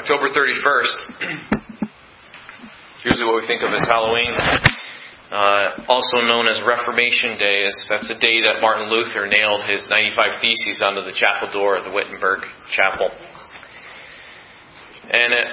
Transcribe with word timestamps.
October 0.00 0.32
31st, 0.32 1.60
usually 3.04 3.26
what 3.28 3.36
we 3.36 3.46
think 3.46 3.60
of 3.60 3.68
as 3.68 3.84
Halloween, 3.84 4.32
uh, 4.32 5.84
also 5.92 6.24
known 6.24 6.48
as 6.48 6.56
Reformation 6.64 7.36
Day. 7.36 7.68
Is, 7.68 7.76
that's 7.84 8.08
the 8.08 8.16
day 8.16 8.40
that 8.48 8.64
Martin 8.64 8.88
Luther 8.88 9.28
nailed 9.28 9.68
his 9.68 9.84
95 9.92 10.40
Theses 10.40 10.80
onto 10.80 11.04
the 11.04 11.12
chapel 11.12 11.52
door 11.52 11.76
of 11.76 11.84
the 11.84 11.92
Wittenberg 11.92 12.48
Chapel. 12.72 13.12
And 15.12 15.36
it 15.36 15.48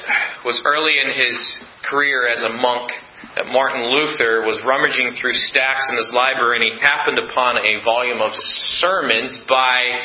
was 0.46 0.64
early 0.64 0.96
in 0.96 1.12
his 1.12 1.36
career 1.84 2.32
as 2.32 2.40
a 2.48 2.56
monk 2.56 2.96
that 3.36 3.52
Martin 3.52 3.84
Luther 3.84 4.48
was 4.48 4.64
rummaging 4.64 5.20
through 5.20 5.36
stacks 5.52 5.92
in 5.92 6.00
his 6.00 6.14
library 6.16 6.64
and 6.64 6.72
he 6.72 6.80
happened 6.80 7.20
upon 7.20 7.60
a 7.60 7.84
volume 7.84 8.24
of 8.24 8.32
sermons 8.80 9.44
by 9.50 10.00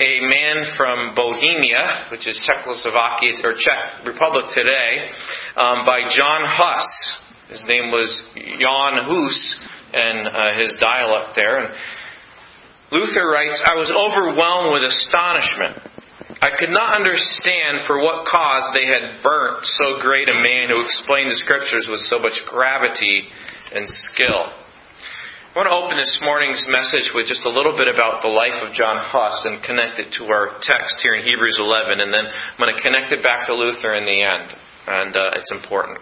a 0.00 0.20
man 0.24 0.64
from 0.76 1.14
Bohemia, 1.14 2.08
which 2.10 2.26
is 2.26 2.40
Czechoslovakia 2.40 3.36
or 3.44 3.52
Czech 3.52 4.06
Republic 4.06 4.46
today, 4.54 5.12
um, 5.56 5.84
by 5.84 6.08
John 6.16 6.40
Huss. 6.48 6.88
His 7.50 7.64
name 7.68 7.90
was 7.90 8.08
Jan 8.34 9.04
Hus, 9.04 9.60
and 9.92 10.26
uh, 10.26 10.58
his 10.58 10.76
dialect 10.80 11.36
there. 11.36 11.58
And 11.58 11.74
Luther 12.92 13.28
writes, 13.28 13.60
I 13.66 13.74
was 13.76 13.92
overwhelmed 13.92 14.72
with 14.72 14.88
astonishment. 14.88 15.76
I 16.40 16.56
could 16.56 16.70
not 16.70 16.96
understand 16.96 17.84
for 17.86 18.00
what 18.00 18.24
cause 18.24 18.72
they 18.72 18.86
had 18.86 19.22
burnt 19.22 19.60
so 19.62 20.00
great 20.00 20.28
a 20.28 20.40
man 20.40 20.70
who 20.70 20.80
explained 20.80 21.30
the 21.30 21.36
Scriptures 21.36 21.86
with 21.90 22.00
so 22.08 22.18
much 22.18 22.40
gravity 22.48 23.28
and 23.74 23.84
skill. 23.86 24.48
I 25.50 25.58
want 25.58 25.66
to 25.66 25.74
open 25.74 25.98
this 25.98 26.14
morning's 26.22 26.62
message 26.70 27.10
with 27.10 27.26
just 27.26 27.42
a 27.42 27.50
little 27.50 27.74
bit 27.74 27.90
about 27.90 28.22
the 28.22 28.30
life 28.30 28.62
of 28.62 28.70
John 28.70 28.94
Huss 29.02 29.34
and 29.50 29.58
connect 29.66 29.98
it 29.98 30.14
to 30.14 30.30
our 30.30 30.54
text 30.62 31.02
here 31.02 31.18
in 31.18 31.26
Hebrews 31.26 31.58
11, 31.58 31.98
and 31.98 32.06
then 32.06 32.22
I'm 32.22 32.54
going 32.54 32.70
to 32.70 32.78
connect 32.78 33.10
it 33.10 33.18
back 33.18 33.50
to 33.50 33.58
Luther 33.58 33.98
in 33.98 34.06
the 34.06 34.14
end, 34.22 34.46
and 34.46 35.10
uh, 35.10 35.34
it's 35.42 35.50
important. 35.50 35.98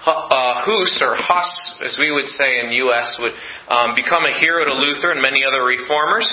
Uh, 0.00 0.64
or 0.64 1.12
Huss, 1.12 1.52
as 1.84 2.00
we 2.00 2.08
would 2.08 2.24
say 2.24 2.64
in 2.64 2.72
U.S., 2.88 3.20
would 3.20 3.36
um, 3.68 3.92
become 3.92 4.24
a 4.24 4.32
hero 4.40 4.64
to 4.64 4.72
Luther 4.72 5.12
and 5.12 5.20
many 5.20 5.44
other 5.44 5.60
reformers. 5.60 6.24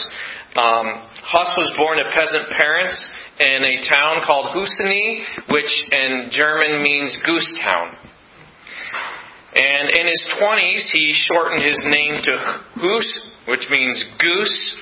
Um, 0.55 1.03
Huss 1.19 1.51
was 1.59 1.67
born 1.75 1.99
to 1.99 2.07
peasant 2.15 2.47
parents 2.55 2.95
in 3.43 3.59
a 3.59 3.75
town 3.91 4.23
called 4.23 4.55
Husinec, 4.55 5.51
which 5.51 5.71
in 5.91 6.31
German 6.31 6.79
means 6.79 7.11
goose 7.27 7.59
town. 7.59 7.99
And 9.53 9.89
in 9.89 10.07
his 10.07 10.23
20s, 10.39 10.89
he 10.93 11.13
shortened 11.27 11.63
his 11.63 11.79
name 11.83 12.21
to 12.23 12.37
Hus, 12.75 13.29
which 13.47 13.67
means 13.69 14.05
goose. 14.19 14.75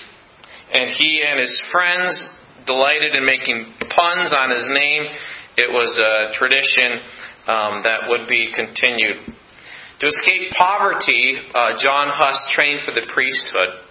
And 0.72 0.90
he 0.96 1.24
and 1.26 1.40
his 1.40 1.62
friends 1.72 2.30
delighted 2.68 3.16
in 3.16 3.26
making 3.26 3.74
puns 3.90 4.32
on 4.32 4.52
his 4.52 4.66
name. 4.70 5.06
It 5.58 5.72
was 5.74 5.98
a 5.98 6.38
tradition 6.38 7.02
um, 7.48 7.82
that 7.84 8.08
would 8.10 8.28
be 8.30 8.52
continued. 8.54 9.34
To 10.02 10.08
escape 10.08 10.54
poverty, 10.56 11.42
uh, 11.54 11.82
John 11.82 12.08
Huss 12.08 12.46
trained 12.56 12.82
for 12.86 12.94
the 12.94 13.10
priesthood 13.12 13.89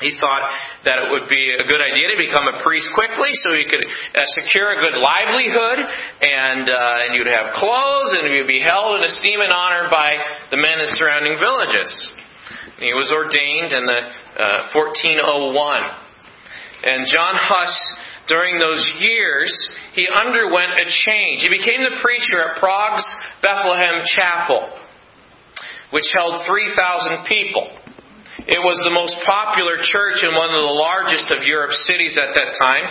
he 0.00 0.14
thought 0.14 0.46
that 0.86 1.02
it 1.02 1.08
would 1.10 1.26
be 1.26 1.58
a 1.58 1.66
good 1.66 1.82
idea 1.82 2.14
to 2.14 2.18
become 2.18 2.46
a 2.46 2.62
priest 2.62 2.86
quickly 2.94 3.34
so 3.42 3.50
he 3.50 3.66
could 3.66 3.82
uh, 3.82 4.22
secure 4.38 4.70
a 4.70 4.78
good 4.78 4.94
livelihood 4.94 5.78
and, 6.22 6.70
uh, 6.70 7.02
and 7.02 7.18
you'd 7.18 7.26
have 7.26 7.58
clothes 7.58 8.14
and 8.14 8.30
you'd 8.30 8.46
be 8.46 8.62
held 8.62 8.94
in 8.98 9.02
esteem 9.02 9.42
and 9.42 9.50
honor 9.50 9.90
by 9.90 10.14
the 10.54 10.56
men 10.56 10.78
in 10.78 10.88
surrounding 10.94 11.34
villages. 11.42 11.90
And 12.78 12.86
he 12.86 12.94
was 12.94 13.10
ordained 13.10 13.74
in 13.74 13.84
the 13.90 14.00
uh, 14.38 14.70
1401. 14.70 15.82
And 16.78 17.02
John 17.10 17.34
Huss, 17.34 17.74
during 18.30 18.62
those 18.62 18.86
years, 19.02 19.50
he 19.98 20.06
underwent 20.06 20.78
a 20.78 20.86
change. 20.86 21.42
He 21.42 21.50
became 21.50 21.82
the 21.82 21.98
preacher 21.98 22.38
at 22.38 22.62
Prague's 22.62 23.02
Bethlehem 23.42 24.06
Chapel, 24.14 24.78
which 25.90 26.06
held 26.14 26.46
3,000 26.46 27.26
people. 27.26 27.66
It 28.46 28.62
was 28.62 28.78
the 28.86 28.94
most 28.94 29.18
popular 29.26 29.82
church 29.82 30.22
in 30.22 30.30
one 30.30 30.54
of 30.54 30.62
the 30.62 30.76
largest 30.78 31.26
of 31.34 31.42
Europe's 31.42 31.82
cities 31.90 32.14
at 32.14 32.38
that 32.38 32.54
time. 32.54 32.86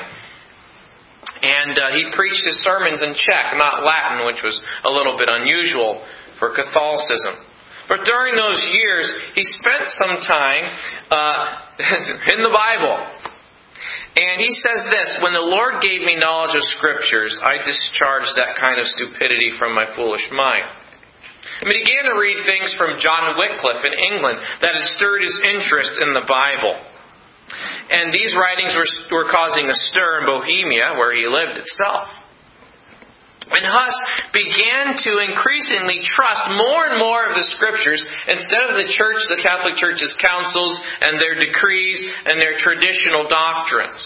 And 1.39 1.75
uh, 1.77 1.95
he 1.95 2.11
preached 2.11 2.43
his 2.43 2.59
sermons 2.59 2.99
in 2.99 3.15
Czech, 3.15 3.55
not 3.55 3.85
Latin, 3.85 4.25
which 4.27 4.43
was 4.43 4.59
a 4.83 4.91
little 4.91 5.15
bit 5.15 5.29
unusual 5.31 6.03
for 6.39 6.51
Catholicism. 6.51 7.39
But 7.87 8.03
during 8.03 8.35
those 8.35 8.59
years, 8.75 9.07
he 9.35 9.43
spent 9.43 9.87
some 9.95 10.19
time 10.27 10.63
uh, 11.07 11.43
in 12.35 12.43
the 12.43 12.51
Bible. 12.51 12.99
And 14.17 14.41
he 14.41 14.51
says 14.51 14.83
this 14.89 15.15
When 15.23 15.31
the 15.31 15.47
Lord 15.47 15.79
gave 15.79 16.01
me 16.03 16.19
knowledge 16.19 16.57
of 16.57 16.63
Scriptures, 16.75 17.37
I 17.39 17.63
discharged 17.63 18.35
that 18.35 18.59
kind 18.59 18.81
of 18.81 18.87
stupidity 18.87 19.55
from 19.59 19.75
my 19.75 19.87
foolish 19.95 20.27
mind. 20.31 20.67
And 21.61 21.69
began 21.69 22.05
to 22.13 22.19
read 22.21 22.45
things 22.45 22.75
from 22.77 23.01
John 23.01 23.33
Wycliffe 23.37 23.81
in 23.81 23.95
England 24.13 24.37
that 24.61 24.77
had 24.77 24.85
stirred 24.97 25.25
his 25.25 25.37
interest 25.41 25.97
in 26.01 26.13
the 26.13 26.25
Bible. 26.27 26.77
And 27.89 28.13
these 28.13 28.35
writings 28.35 28.75
were, 28.75 28.89
were 29.09 29.31
causing 29.31 29.69
a 29.69 29.77
stir 29.89 30.21
in 30.21 30.25
Bohemia, 30.27 30.99
where 30.99 31.15
he 31.15 31.25
lived 31.25 31.57
itself. 31.57 32.11
And 33.47 33.63
Huss 33.63 33.95
began 34.35 34.99
to 35.07 35.11
increasingly 35.23 36.03
trust 36.03 36.43
more 36.51 36.91
and 36.91 36.99
more 36.99 37.31
of 37.31 37.33
the 37.39 37.47
scriptures 37.55 38.03
instead 38.27 38.63
of 38.67 38.75
the 38.75 38.91
church, 38.91 39.23
the 39.31 39.39
Catholic 39.39 39.79
Church's 39.79 40.11
councils 40.19 40.75
and 40.99 41.15
their 41.15 41.39
decrees 41.39 42.03
and 42.27 42.41
their 42.43 42.59
traditional 42.59 43.23
doctrines. 43.31 44.03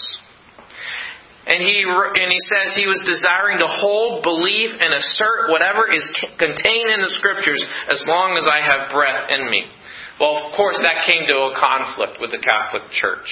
And 1.41 1.57
he, 1.57 1.81
and 1.81 2.29
he 2.29 2.41
says 2.53 2.77
he 2.77 2.85
was 2.85 3.01
desiring 3.01 3.57
to 3.57 3.69
hold, 3.69 4.21
believe, 4.21 4.77
and 4.77 4.93
assert 4.93 5.49
whatever 5.49 5.89
is 5.89 6.05
contained 6.37 6.89
in 6.93 7.01
the 7.01 7.09
Scriptures 7.17 7.65
as 7.89 8.05
long 8.05 8.37
as 8.37 8.45
I 8.45 8.61
have 8.61 8.93
breath 8.93 9.25
in 9.33 9.49
me. 9.49 9.65
Well, 10.21 10.37
of 10.37 10.53
course, 10.53 10.77
that 10.85 11.01
came 11.09 11.25
to 11.25 11.37
a 11.49 11.57
conflict 11.57 12.21
with 12.21 12.29
the 12.29 12.37
Catholic 12.37 12.85
Church. 12.93 13.25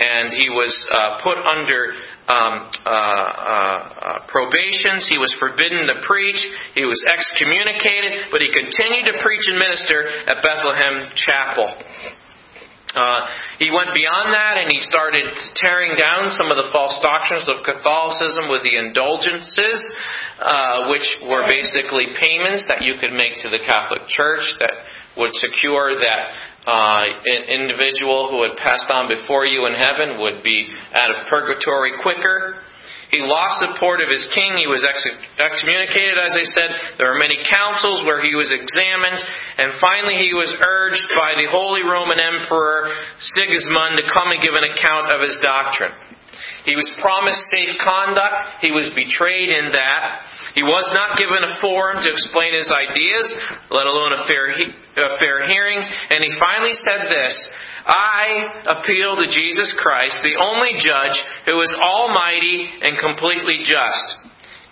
And 0.00 0.32
he 0.32 0.48
was 0.48 0.72
uh, 0.88 1.20
put 1.20 1.36
under 1.36 1.92
um, 2.32 2.54
uh, 2.80 2.88
uh, 2.88 4.18
probations. 4.24 5.04
He 5.04 5.20
was 5.20 5.36
forbidden 5.36 5.84
to 5.92 6.00
preach. 6.08 6.40
He 6.72 6.88
was 6.88 6.96
excommunicated, 7.12 8.32
but 8.32 8.40
he 8.40 8.48
continued 8.48 9.12
to 9.12 9.20
preach 9.20 9.44
and 9.52 9.60
minister 9.60 10.00
at 10.32 10.40
Bethlehem 10.40 11.12
Chapel. 11.12 11.68
Uh, 12.92 13.24
he 13.58 13.72
went 13.72 13.96
beyond 13.96 14.36
that 14.36 14.60
and 14.60 14.68
he 14.68 14.76
started 14.84 15.24
tearing 15.56 15.96
down 15.96 16.28
some 16.36 16.52
of 16.52 16.60
the 16.60 16.68
false 16.72 17.00
doctrines 17.00 17.48
of 17.48 17.64
Catholicism 17.64 18.52
with 18.52 18.60
the 18.68 18.76
indulgences, 18.76 19.80
uh, 20.36 20.92
which 20.92 21.06
were 21.24 21.48
basically 21.48 22.12
payments 22.20 22.68
that 22.68 22.84
you 22.84 23.00
could 23.00 23.16
make 23.16 23.40
to 23.40 23.48
the 23.48 23.60
Catholic 23.64 24.04
Church 24.12 24.44
that 24.60 24.84
would 25.16 25.32
secure 25.40 25.96
that 25.96 26.22
uh, 26.68 27.04
an 27.24 27.42
individual 27.48 28.28
who 28.28 28.44
had 28.44 28.56
passed 28.60 28.86
on 28.92 29.08
before 29.08 29.46
you 29.46 29.66
in 29.66 29.74
heaven 29.74 30.20
would 30.20 30.44
be 30.44 30.68
out 30.92 31.10
of 31.10 31.26
purgatory 31.28 31.92
quicker. 32.02 32.60
He 33.12 33.20
lost 33.20 33.60
support 33.60 34.00
of 34.00 34.08
his 34.08 34.24
king. 34.32 34.56
He 34.56 34.64
was 34.64 34.80
excommunicated, 34.88 36.16
as 36.16 36.32
I 36.32 36.48
said. 36.48 36.96
There 36.96 37.12
were 37.12 37.20
many 37.20 37.36
councils 37.44 38.08
where 38.08 38.24
he 38.24 38.32
was 38.32 38.48
examined. 38.48 39.20
And 39.60 39.76
finally, 39.84 40.16
he 40.16 40.32
was 40.32 40.48
urged 40.48 41.04
by 41.12 41.36
the 41.36 41.44
Holy 41.52 41.84
Roman 41.84 42.16
Emperor 42.16 42.88
Sigismund 43.20 44.00
to 44.00 44.08
come 44.08 44.32
and 44.32 44.40
give 44.40 44.56
an 44.56 44.64
account 44.64 45.12
of 45.12 45.20
his 45.20 45.36
doctrine. 45.44 45.92
He 46.64 46.72
was 46.72 46.88
promised 47.04 47.44
safe 47.52 47.76
conduct. 47.84 48.64
He 48.64 48.72
was 48.72 48.88
betrayed 48.96 49.52
in 49.52 49.76
that. 49.76 50.24
He 50.56 50.64
was 50.64 50.88
not 50.96 51.20
given 51.20 51.44
a 51.44 51.60
forum 51.60 52.00
to 52.00 52.08
explain 52.08 52.56
his 52.56 52.72
ideas, 52.72 53.28
let 53.68 53.84
alone 53.84 54.16
a 54.16 54.24
fair, 54.24 54.56
a 54.56 55.20
fair 55.20 55.44
hearing. 55.44 55.84
And 55.84 56.24
he 56.24 56.32
finally 56.40 56.72
said 56.72 57.12
this 57.12 57.34
I 57.86 58.78
appeal 58.78 59.16
to 59.16 59.26
Jesus 59.26 59.74
Christ, 59.78 60.20
the 60.22 60.38
only 60.38 60.78
judge 60.78 61.18
who 61.46 61.60
is 61.62 61.74
almighty 61.74 62.68
and 62.82 62.98
completely 62.98 63.58
just. 63.58 64.21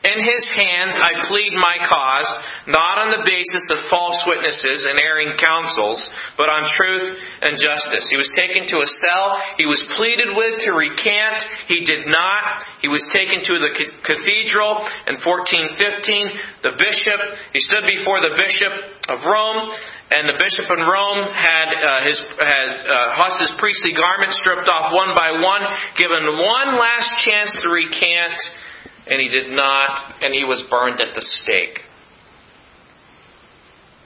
In 0.00 0.16
his 0.16 0.44
hands 0.56 0.96
I 0.96 1.28
plead 1.28 1.52
my 1.60 1.76
cause, 1.84 2.30
not 2.72 2.96
on 3.04 3.12
the 3.12 3.20
basis 3.20 3.64
of 3.68 3.84
false 3.92 4.16
witnesses 4.24 4.88
and 4.88 4.96
erring 4.96 5.36
counsels, 5.36 6.00
but 6.40 6.48
on 6.48 6.64
truth 6.72 7.20
and 7.44 7.60
justice. 7.60 8.08
He 8.08 8.16
was 8.16 8.32
taken 8.32 8.64
to 8.72 8.80
a 8.80 8.88
cell. 8.88 9.36
He 9.60 9.68
was 9.68 9.84
pleaded 10.00 10.32
with 10.32 10.64
to 10.64 10.72
recant. 10.72 11.44
He 11.68 11.84
did 11.84 12.08
not. 12.08 12.64
He 12.80 12.88
was 12.88 13.04
taken 13.12 13.44
to 13.44 13.54
the 13.60 13.76
cathedral 14.00 14.80
in 15.04 15.20
1415. 15.20 16.64
The 16.64 16.80
bishop, 16.80 17.20
he 17.52 17.60
stood 17.60 17.84
before 17.84 18.24
the 18.24 18.40
bishop 18.40 18.72
of 19.12 19.20
Rome, 19.28 19.68
and 20.16 20.24
the 20.32 20.40
bishop 20.40 20.64
in 20.64 20.80
Rome 20.80 21.28
had 21.28 21.76
uh, 21.76 22.08
his 22.08 22.16
had 22.40 22.68
uh, 22.88 23.20
Huss's 23.20 23.52
priestly 23.60 23.92
garments 23.92 24.40
stripped 24.40 24.64
off 24.64 24.96
one 24.96 25.12
by 25.12 25.28
one, 25.44 25.60
given 26.00 26.24
one 26.24 26.80
last 26.80 27.20
chance 27.20 27.52
to 27.60 27.68
recant 27.68 28.40
and 29.10 29.20
he 29.20 29.28
did 29.28 29.50
not, 29.50 30.22
and 30.22 30.32
he 30.32 30.44
was 30.44 30.64
burned 30.70 31.00
at 31.00 31.14
the 31.14 31.20
stake. 31.20 31.80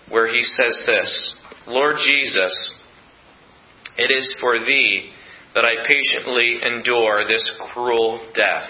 Where 0.08 0.26
he 0.26 0.42
says 0.42 0.82
this 0.86 1.34
Lord 1.66 1.96
Jesus, 2.04 2.74
it 3.98 4.10
is 4.10 4.34
for 4.40 4.58
thee 4.58 5.10
that 5.54 5.64
I 5.64 5.86
patiently 5.86 6.58
endure 6.62 7.28
this 7.28 7.46
cruel 7.72 8.26
death. 8.34 8.68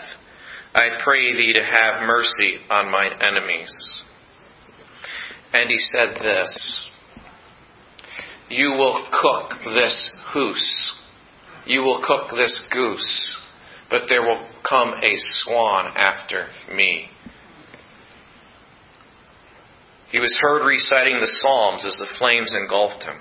I 0.74 0.98
pray 1.02 1.32
thee 1.32 1.52
to 1.54 1.62
have 1.62 2.06
mercy 2.06 2.58
on 2.68 2.90
mine 2.90 3.12
enemies. 3.22 4.02
And 5.52 5.70
he 5.70 5.78
said 5.78 6.16
this 6.20 6.90
You 8.50 8.70
will 8.72 9.06
cook 9.12 9.52
this 9.72 10.12
goose. 10.32 10.98
You 11.66 11.82
will 11.82 12.02
cook 12.04 12.36
this 12.36 12.66
goose, 12.72 13.38
but 13.88 14.02
there 14.08 14.22
will 14.22 14.46
come 14.68 14.94
a 14.94 15.12
swan 15.16 15.92
after 15.96 16.48
me. 16.74 17.06
He 20.10 20.20
was 20.20 20.38
heard 20.40 20.64
reciting 20.64 21.18
the 21.20 21.26
Psalms 21.42 21.84
as 21.84 21.98
the 21.98 22.06
flames 22.18 22.54
engulfed 22.54 23.02
him. 23.02 23.18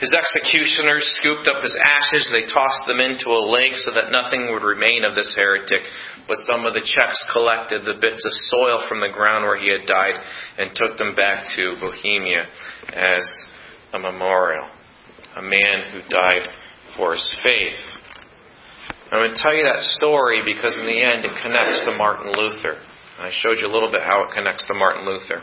His 0.00 0.14
executioners 0.14 1.06
scooped 1.18 1.48
up 1.48 1.62
his 1.62 1.76
ashes. 1.78 2.30
They 2.30 2.46
tossed 2.46 2.86
them 2.86 3.00
into 3.00 3.30
a 3.30 3.50
lake 3.50 3.74
so 3.74 3.90
that 3.94 4.12
nothing 4.12 4.50
would 4.50 4.62
remain 4.62 5.04
of 5.04 5.16
this 5.16 5.34
heretic. 5.34 5.82
But 6.28 6.38
some 6.50 6.66
of 6.66 6.74
the 6.74 6.86
Czechs 6.86 7.18
collected 7.32 7.82
the 7.82 7.98
bits 8.00 8.24
of 8.24 8.32
soil 8.50 8.86
from 8.88 9.00
the 9.00 9.10
ground 9.10 9.44
where 9.44 9.58
he 9.58 9.70
had 9.70 9.86
died 9.86 10.14
and 10.58 10.70
took 10.74 10.98
them 10.98 11.14
back 11.16 11.46
to 11.56 11.78
Bohemia 11.80 12.46
as 12.94 13.26
a 13.92 13.98
memorial. 13.98 14.68
A 15.36 15.42
man 15.42 15.90
who 15.90 16.00
died 16.08 16.46
for 16.96 17.12
his 17.12 17.36
faith. 17.42 17.97
I'm 19.10 19.24
going 19.24 19.32
to 19.32 19.40
tell 19.40 19.56
you 19.56 19.64
that 19.64 19.80
story 19.96 20.44
because 20.44 20.76
in 20.76 20.84
the 20.84 21.00
end 21.00 21.24
it 21.24 21.32
connects 21.40 21.80
to 21.88 21.96
Martin 21.96 22.28
Luther. 22.28 22.76
I 23.16 23.32
showed 23.40 23.56
you 23.56 23.64
a 23.64 23.72
little 23.72 23.90
bit 23.90 24.02
how 24.04 24.28
it 24.28 24.34
connects 24.36 24.66
to 24.66 24.74
Martin 24.74 25.08
Luther. 25.08 25.40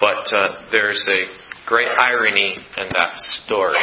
But 0.00 0.24
uh, 0.32 0.72
there's 0.72 1.04
a 1.04 1.28
great 1.68 1.92
irony 1.92 2.56
in 2.56 2.88
that 2.88 3.12
story. 3.44 3.76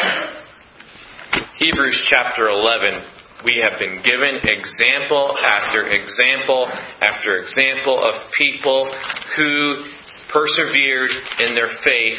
Hebrews 1.61 2.01
chapter 2.09 2.49
11, 2.49 3.45
we 3.45 3.61
have 3.61 3.77
been 3.77 4.01
given 4.01 4.41
example 4.41 5.37
after 5.37 5.85
example 5.85 6.65
after 6.99 7.37
example 7.37 8.01
of 8.01 8.33
people 8.33 8.89
who 9.37 9.85
persevered 10.33 11.13
in 11.45 11.53
their 11.53 11.69
faith 11.85 12.17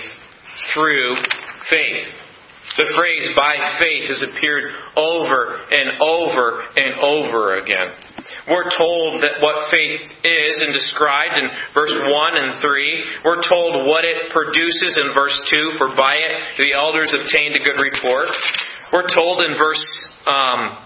through 0.72 1.16
faith. 1.68 2.06
The 2.76 2.92
phrase 2.92 3.32
by 3.32 3.56
faith 3.80 4.04
has 4.12 4.20
appeared 4.20 4.68
over 5.00 5.56
and 5.72 5.96
over 6.04 6.60
and 6.76 6.92
over 7.00 7.56
again. 7.56 7.96
We're 8.52 8.68
told 8.68 9.24
that 9.24 9.40
what 9.40 9.72
faith 9.72 9.96
is 10.22 10.54
and 10.60 10.76
described 10.76 11.40
in 11.40 11.48
verse 11.72 11.96
1 11.96 12.10
and 12.36 12.60
3. 12.60 13.24
We're 13.24 13.42
told 13.42 13.88
what 13.88 14.04
it 14.04 14.28
produces 14.28 15.00
in 15.00 15.16
verse 15.16 15.34
2, 15.48 15.80
for 15.80 15.96
by 15.96 16.20
it 16.20 16.32
the 16.60 16.76
elders 16.76 17.16
obtained 17.16 17.56
a 17.56 17.64
good 17.64 17.80
report. 17.80 18.28
We're 18.92 19.08
told 19.08 19.40
in 19.40 19.56
verse 19.56 19.82
um, 20.28 20.76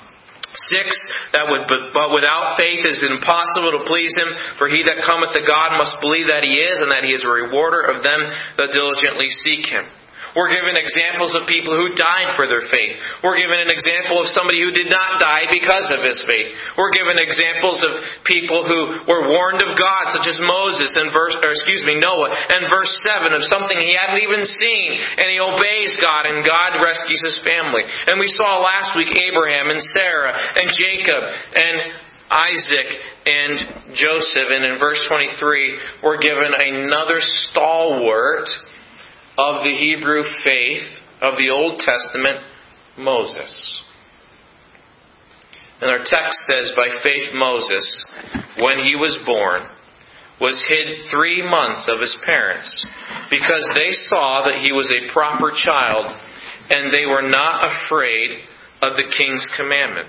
6 0.50 0.94
that 1.34 1.46
would, 1.50 1.66
but, 1.68 2.14
without 2.14 2.54
faith 2.54 2.86
it 2.86 2.94
is 2.96 3.06
impossible 3.06 3.76
to 3.76 3.82
please 3.86 4.14
him, 4.14 4.30
for 4.58 4.70
he 4.70 4.86
that 4.86 5.02
cometh 5.02 5.34
to 5.34 5.42
God 5.42 5.74
must 5.74 5.98
believe 6.00 6.30
that 6.30 6.46
he 6.46 6.54
is, 6.54 6.80
and 6.80 6.90
that 6.90 7.02
he 7.02 7.12
is 7.12 7.26
a 7.26 7.30
rewarder 7.30 7.82
of 7.82 8.02
them 8.02 8.20
that 8.58 8.70
diligently 8.70 9.26
seek 9.42 9.66
him. 9.66 9.90
We're 10.38 10.52
given 10.54 10.78
examples 10.78 11.34
of 11.34 11.50
people 11.50 11.74
who 11.74 11.96
died 11.98 12.38
for 12.38 12.46
their 12.46 12.62
faith. 12.70 12.94
We're 13.22 13.38
given 13.40 13.58
an 13.58 13.72
example 13.72 14.22
of 14.22 14.30
somebody 14.30 14.62
who 14.62 14.70
did 14.70 14.86
not 14.86 15.18
die 15.18 15.50
because 15.50 15.90
of 15.90 16.06
his 16.06 16.18
faith. 16.22 16.54
We're 16.78 16.94
given 16.94 17.18
examples 17.18 17.82
of 17.82 17.98
people 18.22 18.62
who 18.62 19.10
were 19.10 19.26
warned 19.26 19.62
of 19.62 19.74
God, 19.74 20.04
such 20.14 20.30
as 20.30 20.38
Moses 20.38 20.94
and 20.94 21.10
verse, 21.10 21.34
excuse 21.34 21.82
me, 21.82 21.98
Noah, 21.98 22.30
and 22.30 22.70
verse 22.70 22.92
7 23.10 23.34
of 23.34 23.42
something 23.50 23.74
he 23.74 23.98
hadn't 23.98 24.22
even 24.22 24.46
seen, 24.46 24.88
and 25.18 25.26
he 25.26 25.38
obeys 25.42 25.98
God, 25.98 26.30
and 26.30 26.46
God 26.46 26.78
rescues 26.78 27.22
his 27.26 27.38
family. 27.42 27.82
And 27.82 28.22
we 28.22 28.30
saw 28.38 28.62
last 28.62 28.94
week 28.94 29.10
Abraham 29.10 29.70
and 29.74 29.82
Sarah 29.94 30.30
and 30.30 30.66
Jacob 30.70 31.22
and 31.58 31.76
Isaac 32.30 32.88
and 33.26 33.54
Joseph, 33.98 34.48
and 34.54 34.62
in 34.62 34.78
verse 34.78 35.02
23, 35.10 36.06
we're 36.06 36.22
given 36.22 36.54
another 36.54 37.18
stalwart 37.18 38.46
of 39.38 39.64
the 39.64 39.74
Hebrew 39.74 40.22
faith 40.44 40.86
of 41.22 41.36
the 41.36 41.50
Old 41.50 41.80
Testament, 41.80 42.40
Moses. 42.98 43.82
And 45.80 45.90
our 45.90 46.04
text 46.04 46.38
says, 46.46 46.72
by 46.76 46.88
faith 47.02 47.32
Moses, 47.34 48.04
when 48.58 48.78
he 48.84 48.96
was 48.96 49.18
born, 49.24 49.62
was 50.40 50.66
hid 50.68 50.94
three 51.10 51.42
months 51.42 51.88
of 51.88 52.00
his 52.00 52.16
parents, 52.24 52.86
because 53.30 53.68
they 53.74 53.92
saw 53.92 54.42
that 54.44 54.60
he 54.62 54.72
was 54.72 54.90
a 54.92 55.12
proper 55.12 55.52
child, 55.56 56.06
and 56.70 56.92
they 56.92 57.06
were 57.06 57.28
not 57.28 57.84
afraid 57.84 58.40
of 58.82 58.96
the 58.96 59.12
king's 59.16 59.46
commandment. 59.56 60.08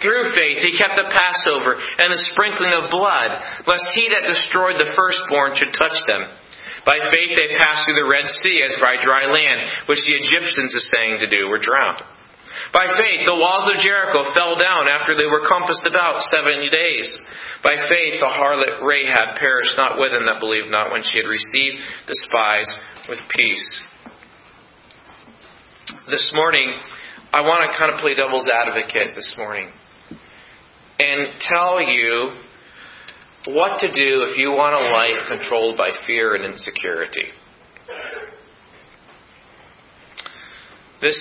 Through 0.00 0.34
faith 0.34 0.62
he 0.62 0.78
kept 0.78 0.94
the 0.94 1.10
Passover 1.10 1.74
and 1.74 2.10
the 2.10 2.26
sprinkling 2.32 2.74
of 2.74 2.90
blood, 2.90 3.30
lest 3.66 3.86
he 3.94 4.10
that 4.10 4.28
destroyed 4.28 4.78
the 4.78 4.94
firstborn 4.94 5.54
should 5.54 5.74
touch 5.74 5.98
them. 6.06 6.30
By 6.84 6.98
faith 7.10 7.38
they 7.38 7.54
passed 7.58 7.86
through 7.86 7.98
the 7.98 8.10
Red 8.10 8.26
Sea 8.26 8.58
as 8.66 8.74
by 8.82 8.98
dry 8.98 9.26
land, 9.30 9.86
which 9.86 10.02
the 10.02 10.18
Egyptians 10.18 10.74
assaying 10.74 11.22
to 11.22 11.30
do 11.30 11.46
were 11.46 11.62
drowned. 11.62 12.02
By 12.72 12.88
faith 12.96 13.26
the 13.26 13.36
walls 13.36 13.70
of 13.70 13.82
Jericho 13.84 14.32
fell 14.34 14.56
down 14.56 14.88
after 14.88 15.14
they 15.14 15.26
were 15.26 15.46
compassed 15.46 15.86
about 15.86 16.22
seven 16.30 16.66
days. 16.70 17.06
By 17.62 17.76
faith 17.88 18.18
the 18.18 18.32
harlot 18.32 18.82
Rahab 18.82 19.36
perished 19.38 19.76
not 19.76 19.98
with 19.98 20.10
them 20.10 20.26
that 20.26 20.40
believed 20.40 20.70
not 20.70 20.90
when 20.90 21.02
she 21.02 21.18
had 21.18 21.28
received 21.28 21.78
the 22.08 22.18
spies 22.26 22.68
with 23.08 23.18
peace. 23.30 23.82
This 26.08 26.30
morning, 26.34 26.74
I 27.32 27.40
want 27.40 27.64
to 27.64 27.78
kind 27.78 27.90
of 27.90 27.98
play 27.98 28.12
devil's 28.12 28.44
advocate 28.44 29.16
this 29.16 29.34
morning 29.38 29.72
and 30.98 31.40
tell 31.40 31.80
you 31.80 32.36
what 33.46 33.80
to 33.80 33.88
do 33.88 34.28
if 34.28 34.36
you 34.36 34.50
want 34.50 34.76
a 34.76 34.92
life 34.92 35.32
controlled 35.32 35.78
by 35.78 35.90
fear 36.06 36.34
and 36.34 36.44
insecurity. 36.44 37.32
This 41.00 41.16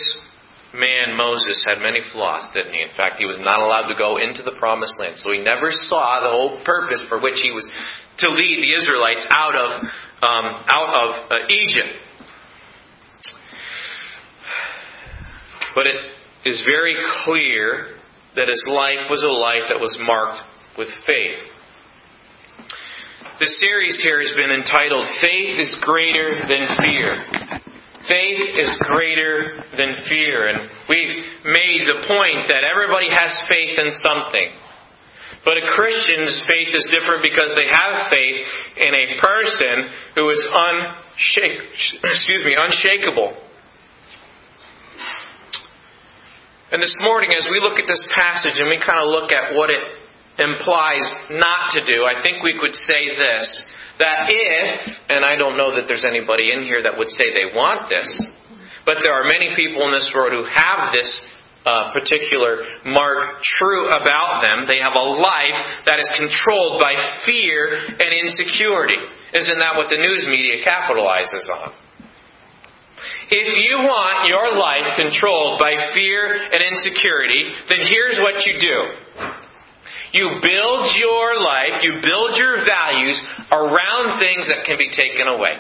man, 0.73 1.15
Moses, 1.15 1.63
had 1.65 1.79
many 1.79 2.01
flaws, 2.11 2.43
didn't 2.53 2.73
he? 2.73 2.81
In 2.81 2.91
fact, 2.97 3.15
he 3.15 3.25
was 3.25 3.39
not 3.39 3.61
allowed 3.61 3.87
to 3.87 3.95
go 3.97 4.17
into 4.17 4.43
the 4.43 4.59
promised 4.59 4.99
land. 4.99 5.15
So 5.15 5.31
he 5.31 5.41
never 5.41 5.71
saw 5.71 6.19
the 6.19 6.29
whole 6.29 6.59
purpose 6.65 7.01
for 7.07 7.21
which 7.21 7.39
he 7.41 7.51
was 7.51 7.71
to 8.19 8.29
lead 8.29 8.59
the 8.59 8.75
Israelites 8.75 9.25
out 9.31 9.55
of, 9.55 9.69
um, 10.21 10.45
out 10.67 10.91
of 10.91 11.31
uh, 11.31 11.47
Egypt. 11.47 12.00
But 15.75 15.87
it 15.87 15.95
is 16.45 16.63
very 16.65 16.95
clear 17.23 17.97
that 18.35 18.47
his 18.47 18.63
life 18.67 19.09
was 19.09 19.23
a 19.23 19.31
life 19.31 19.69
that 19.69 19.79
was 19.79 19.97
marked 20.01 20.41
with 20.77 20.87
faith. 21.05 21.39
The 23.39 23.49
series 23.57 23.99
here 24.01 24.21
has 24.21 24.33
been 24.35 24.51
entitled 24.51 25.03
Faith 25.21 25.59
is 25.59 25.75
Greater 25.81 26.45
Than 26.45 26.63
Fear. 26.77 27.61
Faith 28.07 28.41
is 28.57 28.69
greater 28.89 29.61
than 29.77 29.93
fear. 30.09 30.49
And 30.49 30.69
we've 30.89 31.15
made 31.45 31.85
the 31.85 32.01
point 32.09 32.49
that 32.49 32.65
everybody 32.65 33.09
has 33.13 33.29
faith 33.45 33.77
in 33.77 33.93
something. 34.01 34.49
But 35.45 35.57
a 35.57 35.65
Christian's 35.73 36.37
faith 36.45 36.73
is 36.73 36.85
different 36.89 37.21
because 37.21 37.53
they 37.57 37.69
have 37.69 38.09
faith 38.09 38.45
in 38.77 38.93
a 38.93 39.05
person 39.21 39.89
who 40.15 40.29
is 40.29 40.41
unshake, 40.49 41.61
excuse 42.03 42.45
me, 42.45 42.57
unshakable. 42.57 43.37
And 46.71 46.79
this 46.79 46.95
morning, 47.03 47.35
as 47.35 47.51
we 47.51 47.59
look 47.59 47.75
at 47.75 47.85
this 47.85 47.99
passage 48.15 48.55
and 48.55 48.71
we 48.71 48.79
kind 48.79 49.03
of 49.03 49.11
look 49.11 49.27
at 49.35 49.51
what 49.59 49.67
it 49.67 49.83
implies 50.39 51.03
not 51.27 51.75
to 51.75 51.83
do, 51.83 52.07
I 52.07 52.23
think 52.23 52.39
we 52.47 52.55
could 52.55 52.71
say 52.71 53.11
this 53.11 53.43
that 53.99 54.31
if, 54.31 54.67
and 55.11 55.27
I 55.27 55.35
don't 55.35 55.59
know 55.59 55.75
that 55.75 55.91
there's 55.91 56.07
anybody 56.07 56.47
in 56.55 56.63
here 56.63 56.79
that 56.79 56.95
would 56.95 57.11
say 57.11 57.35
they 57.35 57.51
want 57.51 57.91
this, 57.91 58.07
but 58.87 59.03
there 59.03 59.11
are 59.11 59.27
many 59.27 59.51
people 59.51 59.83
in 59.83 59.91
this 59.91 60.07
world 60.15 60.31
who 60.31 60.47
have 60.47 60.95
this 60.95 61.11
uh, 61.67 61.91
particular 61.91 62.63
mark 62.87 63.43
true 63.59 63.91
about 63.91 64.39
them. 64.39 64.63
They 64.63 64.79
have 64.79 64.95
a 64.95 65.07
life 65.19 65.83
that 65.91 65.99
is 65.99 66.07
controlled 66.15 66.79
by 66.79 66.95
fear 67.27 67.83
and 67.99 68.09
insecurity. 68.15 68.97
Isn't 69.35 69.59
that 69.59 69.75
what 69.75 69.91
the 69.91 69.99
news 69.99 70.23
media 70.23 70.63
capitalizes 70.63 71.51
on? 71.51 71.75
If 73.31 73.47
you 73.47 73.87
want 73.87 74.27
your 74.27 74.59
life 74.59 74.99
controlled 74.99 75.55
by 75.55 75.71
fear 75.95 76.35
and 76.35 76.59
insecurity, 76.59 77.47
then 77.71 77.79
here's 77.87 78.19
what 78.19 78.43
you 78.43 78.59
do. 78.59 78.77
You 80.11 80.27
build 80.43 80.83
your 80.99 81.39
life, 81.39 81.79
you 81.79 82.03
build 82.03 82.35
your 82.35 82.59
values 82.67 83.15
around 83.47 84.19
things 84.19 84.51
that 84.51 84.67
can 84.67 84.75
be 84.75 84.91
taken 84.91 85.31
away. 85.31 85.55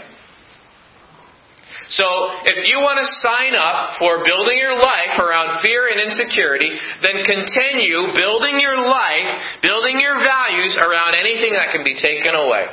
So, 1.95 2.03
if 2.43 2.67
you 2.67 2.83
want 2.83 2.99
to 2.99 3.07
sign 3.23 3.55
up 3.55 3.99
for 3.99 4.19
building 4.23 4.59
your 4.59 4.75
life 4.75 5.15
around 5.19 5.63
fear 5.63 5.87
and 5.87 6.11
insecurity, 6.11 6.75
then 7.03 7.23
continue 7.23 8.11
building 8.15 8.59
your 8.59 8.79
life, 8.79 9.63
building 9.63 9.99
your 9.99 10.19
values 10.19 10.75
around 10.75 11.15
anything 11.15 11.55
that 11.55 11.71
can 11.71 11.83
be 11.83 11.95
taken 11.95 12.35
away. 12.35 12.67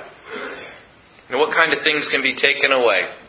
And 1.30 1.38
what 1.38 1.54
kind 1.54 1.70
of 1.70 1.82
things 1.86 2.06
can 2.10 2.22
be 2.22 2.34
taken 2.34 2.70
away? 2.70 3.27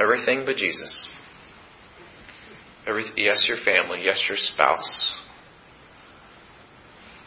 Everything 0.00 0.44
but 0.46 0.56
Jesus. 0.56 1.08
Every, 2.86 3.04
yes, 3.16 3.44
your 3.46 3.58
family. 3.64 4.00
Yes, 4.02 4.22
your 4.28 4.38
spouse. 4.38 5.14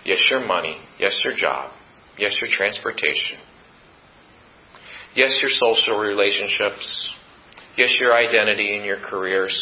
Yes, 0.04 0.26
your 0.30 0.46
money. 0.46 0.78
Yes, 1.00 1.20
your 1.24 1.36
job. 1.36 1.72
Yes, 2.18 2.38
your 2.42 2.50
transportation. 2.52 3.38
Yes, 5.16 5.38
your 5.42 5.52
social 5.52 6.00
relationships. 6.00 7.14
Yes, 7.78 7.96
your 8.00 8.16
identity 8.16 8.76
and 8.76 8.86
your 8.86 8.98
careers. 8.98 9.56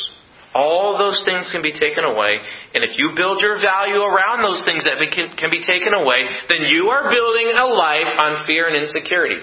All 0.53 0.97
those 0.97 1.21
things 1.25 1.49
can 1.51 1.61
be 1.61 1.71
taken 1.71 2.03
away. 2.03 2.39
And 2.73 2.83
if 2.83 2.91
you 2.97 3.11
build 3.15 3.39
your 3.41 3.55
value 3.61 4.01
around 4.01 4.41
those 4.41 4.63
things 4.65 4.83
that 4.83 4.97
can 5.13 5.35
can 5.37 5.49
be 5.49 5.61
taken 5.61 5.93
away, 5.93 6.25
then 6.49 6.67
you 6.67 6.89
are 6.89 7.09
building 7.09 7.53
a 7.55 7.65
life 7.67 8.11
on 8.17 8.45
fear 8.45 8.67
and 8.67 8.81
insecurity. 8.81 9.39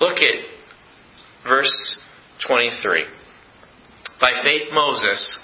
Look 0.00 0.16
at 0.16 0.59
verse 1.46 1.72
23. 2.46 3.04
By 4.20 4.32
faith, 4.42 4.68
Moses, 4.72 5.38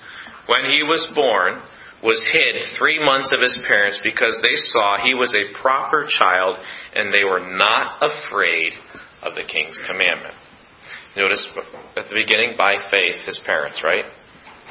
when 0.47 0.71
he 0.71 0.83
was 0.83 1.11
born, 1.15 1.62
was 2.03 2.23
hid 2.31 2.76
three 2.79 3.03
months 3.03 3.33
of 3.33 3.41
his 3.41 3.59
parents 3.67 4.00
because 4.05 4.38
they 4.43 4.55
saw 4.55 4.99
he 5.03 5.15
was 5.15 5.33
a 5.35 5.50
proper 5.61 6.07
child 6.07 6.57
and 6.95 7.12
they 7.12 7.25
were 7.25 7.41
not 7.57 7.99
afraid 8.00 8.73
of 9.23 9.35
the 9.35 9.45
king's 9.49 9.81
commandment. 9.87 10.35
Notice 11.17 11.49
at 11.97 12.09
the 12.09 12.15
beginning, 12.15 12.55
by 12.59 12.76
faith, 12.91 13.25
his 13.25 13.41
parents, 13.47 13.81
right? 13.83 14.05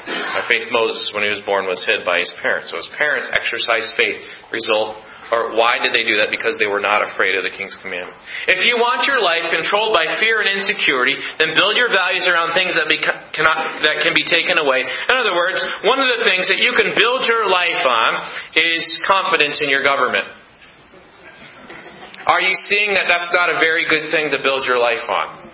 By 0.05 0.45
faith, 0.47 0.69
Moses, 0.69 1.09
when 1.13 1.23
he 1.23 1.33
was 1.33 1.41
born, 1.41 1.65
was 1.65 1.81
hid 1.81 2.05
by 2.05 2.19
his 2.19 2.33
parents. 2.41 2.69
So 2.69 2.77
his 2.77 2.89
parents 2.93 3.25
exercised 3.33 3.97
faith. 3.97 4.21
Result, 4.53 5.01
or 5.33 5.57
why 5.57 5.81
did 5.81 5.89
they 5.89 6.05
do 6.05 6.21
that? 6.21 6.29
Because 6.29 6.53
they 6.61 6.69
were 6.69 6.83
not 6.83 7.01
afraid 7.01 7.33
of 7.33 7.41
the 7.41 7.49
king's 7.49 7.73
commandment. 7.81 8.13
If 8.45 8.61
you 8.61 8.77
want 8.77 9.09
your 9.09 9.17
life 9.17 9.49
controlled 9.49 9.97
by 9.97 10.21
fear 10.21 10.45
and 10.45 10.49
insecurity, 10.53 11.17
then 11.41 11.57
build 11.57 11.73
your 11.73 11.89
values 11.89 12.29
around 12.29 12.53
things 12.53 12.77
that, 12.77 12.85
cannot, 13.33 13.81
that 13.81 14.05
can 14.05 14.13
be 14.13 14.21
taken 14.21 14.61
away. 14.61 14.85
In 14.85 15.15
other 15.17 15.33
words, 15.33 15.57
one 15.81 15.97
of 15.97 16.09
the 16.13 16.21
things 16.21 16.45
that 16.53 16.61
you 16.61 16.77
can 16.77 16.93
build 16.93 17.25
your 17.25 17.49
life 17.49 17.81
on 17.81 18.11
is 18.53 18.85
confidence 19.01 19.57
in 19.65 19.73
your 19.73 19.81
government. 19.81 20.29
Are 22.29 22.41
you 22.41 22.53
seeing 22.69 22.93
that 22.93 23.05
that's 23.09 23.29
not 23.33 23.49
a 23.49 23.57
very 23.57 23.85
good 23.89 24.13
thing 24.13 24.29
to 24.29 24.41
build 24.41 24.65
your 24.65 24.77
life 24.77 25.05
on? 25.09 25.49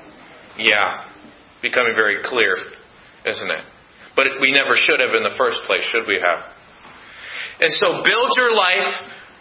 Yeah. 0.60 1.08
Becoming 1.64 1.96
very 1.96 2.20
clear, 2.24 2.56
isn't 3.24 3.52
it? 3.52 3.64
But 4.16 4.28
we 4.40 4.52
never 4.52 4.76
should 4.76 5.00
have 5.00 5.16
in 5.16 5.24
the 5.24 5.36
first 5.38 5.64
place, 5.68 5.84
should 5.92 6.08
we 6.08 6.20
have? 6.20 6.44
And 7.60 7.72
so 7.72 8.04
build 8.04 8.32
your 8.36 8.56
life 8.56 8.90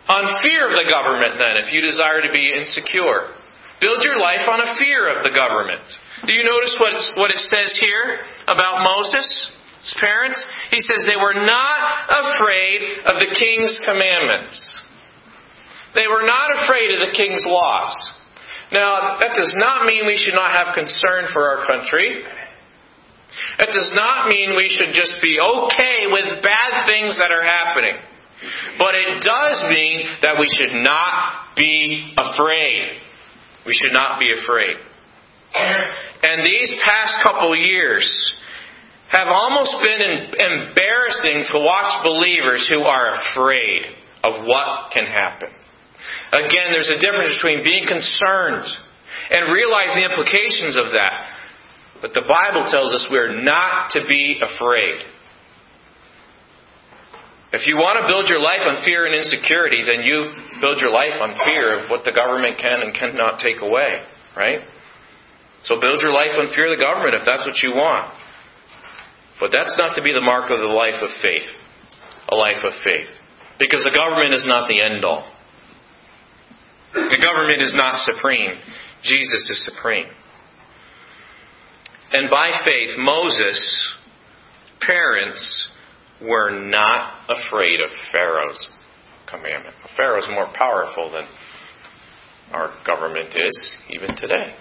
on 0.08 0.42
fear 0.42 0.70
of 0.70 0.76
the 0.78 0.88
government 0.88 1.36
then, 1.36 1.60
if 1.60 1.72
you 1.72 1.80
desire 1.80 2.22
to 2.22 2.32
be 2.32 2.54
insecure. 2.54 3.36
Build 3.80 4.04
your 4.04 4.20
life 4.20 4.44
on 4.48 4.60
a 4.60 4.76
fear 4.76 5.08
of 5.08 5.24
the 5.24 5.32
government. 5.32 5.80
Do 6.26 6.32
you 6.32 6.44
notice 6.44 6.76
what 7.16 7.30
it 7.30 7.40
says 7.40 7.72
here 7.80 8.20
about 8.44 8.84
Moses' 8.84 9.50
parents? 9.96 10.44
He 10.70 10.80
says 10.84 11.08
they 11.08 11.16
were 11.16 11.34
not 11.34 11.80
afraid 12.08 13.08
of 13.08 13.16
the 13.24 13.32
king's 13.32 13.80
commandments. 13.84 14.56
They 15.94 16.06
were 16.06 16.26
not 16.26 16.62
afraid 16.62 16.92
of 16.92 17.08
the 17.08 17.16
king's 17.16 17.44
laws. 17.46 17.92
Now, 18.70 19.18
that 19.18 19.34
does 19.34 19.54
not 19.56 19.86
mean 19.86 20.06
we 20.06 20.16
should 20.16 20.34
not 20.34 20.52
have 20.52 20.74
concern 20.74 21.26
for 21.32 21.48
our 21.48 21.66
country. 21.66 22.22
That 23.58 23.72
does 23.72 23.92
not 23.94 24.28
mean 24.28 24.54
we 24.56 24.68
should 24.68 24.92
just 24.92 25.14
be 25.22 25.38
okay 25.40 26.06
with 26.06 26.42
bad 26.42 26.84
things 26.86 27.18
that 27.18 27.32
are 27.32 27.42
happening. 27.42 27.96
But 28.78 28.94
it 28.94 29.22
does 29.22 29.56
mean 29.68 30.06
that 30.22 30.36
we 30.38 30.48
should 30.48 30.82
not 30.82 31.56
be 31.56 32.14
afraid. 32.16 32.96
We 33.66 33.74
should 33.74 33.92
not 33.92 34.18
be 34.18 34.32
afraid. 34.32 34.76
And 36.22 36.46
these 36.46 36.74
past 36.84 37.22
couple 37.22 37.54
years 37.56 38.06
have 39.10 39.28
almost 39.28 39.74
been 39.82 40.00
embarrassing 40.00 41.44
to 41.52 41.58
watch 41.58 42.04
believers 42.04 42.68
who 42.72 42.82
are 42.82 43.10
afraid 43.10 43.82
of 44.22 44.46
what 44.46 44.92
can 44.92 45.04
happen. 45.04 45.50
Again, 46.32 46.70
there's 46.70 46.90
a 46.90 47.00
difference 47.00 47.34
between 47.42 47.64
being 47.64 47.86
concerned 47.88 48.64
and 49.30 49.52
realizing 49.52 50.02
the 50.02 50.08
implications 50.10 50.78
of 50.78 50.92
that. 50.92 51.26
But 52.00 52.14
the 52.14 52.22
Bible 52.22 52.64
tells 52.70 52.94
us 52.94 53.08
we're 53.10 53.42
not 53.42 53.90
to 53.90 54.00
be 54.08 54.40
afraid. 54.40 55.00
If 57.52 57.66
you 57.66 57.74
want 57.74 57.98
to 57.98 58.06
build 58.06 58.30
your 58.30 58.38
life 58.38 58.62
on 58.62 58.84
fear 58.86 59.10
and 59.10 59.14
insecurity, 59.14 59.82
then 59.82 60.06
you 60.06 60.30
build 60.62 60.78
your 60.78 60.94
life 60.94 61.18
on 61.18 61.34
fear 61.42 61.82
of 61.82 61.90
what 61.90 62.06
the 62.06 62.14
government 62.14 62.58
can 62.62 62.78
and 62.82 62.94
cannot 62.94 63.42
take 63.42 63.58
away, 63.58 64.06
right? 64.36 64.62
So 65.64 65.80
build 65.82 65.98
your 66.00 66.14
life 66.14 66.38
on 66.38 66.54
fear 66.54 66.70
of 66.70 66.78
the 66.78 66.82
government 66.82 67.18
if 67.18 67.26
that's 67.26 67.42
what 67.42 67.58
you 67.62 67.74
want. 67.74 68.14
But 69.42 69.50
that's 69.50 69.74
not 69.76 69.96
to 69.96 70.02
be 70.02 70.12
the 70.12 70.22
mark 70.22 70.50
of 70.50 70.60
the 70.62 70.70
life 70.70 71.02
of 71.02 71.10
faith, 71.22 71.48
a 72.28 72.36
life 72.36 72.62
of 72.62 72.72
faith. 72.84 73.10
Because 73.58 73.82
the 73.82 73.92
government 73.92 74.32
is 74.32 74.46
not 74.46 74.68
the 74.68 74.80
end 74.80 75.04
all. 75.04 75.26
The 76.94 77.18
government 77.22 77.62
is 77.62 77.74
not 77.74 77.98
supreme. 77.98 78.54
Jesus 79.02 79.50
is 79.50 79.64
supreme. 79.64 80.06
And 82.12 82.30
by 82.30 82.50
faith, 82.64 82.98
Moses' 82.98 83.96
parents 84.80 85.69
were 86.22 86.50
not 86.50 87.14
afraid 87.28 87.80
of 87.80 87.90
Pharaoh's 88.12 88.68
commandment. 89.28 89.74
Pharaoh 89.96 90.18
is 90.18 90.28
more 90.30 90.48
powerful 90.54 91.10
than 91.10 91.26
our 92.52 92.74
government 92.84 93.34
is, 93.36 93.76
even 93.90 94.14
today. 94.16 94.54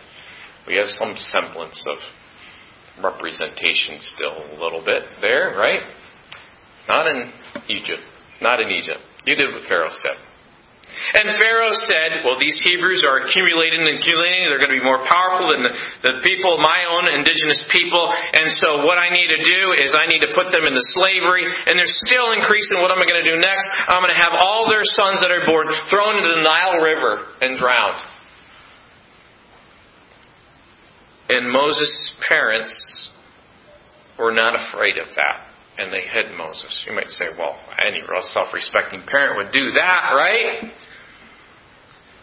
We 0.68 0.76
have 0.76 0.88
some 0.88 1.16
semblance 1.16 1.84
of 1.90 3.04
representation 3.04 3.98
still, 4.00 4.46
a 4.54 4.58
little 4.62 4.84
bit 4.86 5.04
there, 5.22 5.56
right? 5.58 5.82
Not 6.88 7.08
in 7.08 7.32
Egypt. 7.68 8.02
Not 8.42 8.60
in 8.60 8.70
Egypt. 8.70 9.00
You 9.26 9.36
did 9.36 9.54
what 9.54 9.68
Pharaoh 9.68 9.90
said. 9.92 10.18
And 11.14 11.32
Pharaoh 11.40 11.74
said, 11.88 12.10
Well, 12.28 12.38
these 12.38 12.60
Hebrews 12.64 13.08
are 13.08 13.24
accumulating 13.24 13.82
and 13.82 13.98
accumulating. 13.98 14.48
They're 14.50 14.62
going 14.62 14.76
to 14.76 14.80
be 14.80 14.86
more 14.86 15.02
powerful 15.08 15.52
than 15.56 15.64
the, 15.64 15.74
the 16.04 16.14
people, 16.22 16.60
my 16.60 16.86
own 16.92 17.08
indigenous 17.08 17.64
people. 17.72 18.08
And 18.12 18.52
so 18.60 18.84
what 18.84 19.00
I 19.00 19.10
need 19.10 19.32
to 19.32 19.42
do 19.42 19.62
is 19.80 19.96
I 19.96 20.12
need 20.12 20.22
to 20.28 20.32
put 20.36 20.52
them 20.52 20.68
into 20.68 20.84
slavery. 20.94 21.48
And 21.48 21.80
they're 21.80 21.96
still 22.06 22.36
increasing. 22.36 22.84
What 22.84 22.92
am 22.92 23.00
I 23.00 23.08
going 23.08 23.24
to 23.24 23.30
do 23.30 23.38
next? 23.40 23.66
I'm 23.88 24.04
going 24.04 24.16
to 24.16 24.22
have 24.22 24.36
all 24.38 24.68
their 24.68 24.84
sons 24.84 25.24
that 25.24 25.32
are 25.32 25.48
born 25.48 25.72
thrown 25.88 26.20
into 26.20 26.32
the 26.36 26.44
Nile 26.44 26.84
River 26.84 27.32
and 27.42 27.56
drowned. 27.56 28.02
And 31.30 31.48
Moses' 31.48 32.14
parents 32.28 32.74
were 34.18 34.34
not 34.34 34.58
afraid 34.58 34.98
of 34.98 35.08
that 35.16 35.50
and 35.80 35.94
they 35.94 36.04
hid 36.04 36.36
Moses. 36.38 36.84
You 36.86 36.94
might 36.94 37.08
say, 37.08 37.32
well, 37.38 37.56
any 37.80 38.04
self 38.34 38.54
respecting 38.54 39.04
parent 39.08 39.38
would 39.38 39.54
do 39.54 39.72
that, 39.80 40.12
right? 40.12 40.72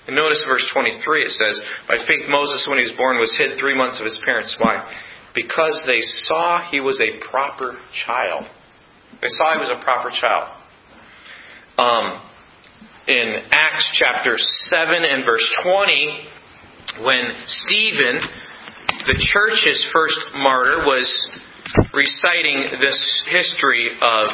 And 0.07 0.15
notice 0.15 0.45
verse 0.47 0.65
23, 0.73 1.25
it 1.25 1.31
says, 1.31 1.61
By 1.89 1.97
faith 2.07 2.29
Moses, 2.29 2.67
when 2.69 2.79
he 2.79 2.83
was 2.83 2.95
born, 2.97 3.19
was 3.19 3.35
hid 3.37 3.59
three 3.59 3.77
months 3.77 3.99
of 3.99 4.05
his 4.05 4.21
parents. 4.25 4.57
Why? 4.59 4.87
Because 5.35 5.83
they 5.87 6.01
saw 6.01 6.63
he 6.71 6.81
was 6.81 7.01
a 7.01 7.19
proper 7.31 7.75
child. 8.07 8.45
They 9.21 9.29
saw 9.29 9.55
he 9.55 9.59
was 9.59 9.71
a 9.71 9.83
proper 9.83 10.11
child. 10.11 10.53
Um, 11.79 12.23
in 13.09 13.43
Acts 13.51 13.89
chapter 13.99 14.37
7 14.37 15.05
and 15.05 15.25
verse 15.25 15.47
20, 15.63 16.29
when 17.05 17.33
Stephen, 17.47 18.21
the 19.07 19.19
church's 19.33 19.89
first 19.93 20.19
martyr, 20.35 20.87
was 20.87 21.07
reciting 21.93 22.79
this 22.81 23.25
history 23.29 23.91
of 24.01 24.27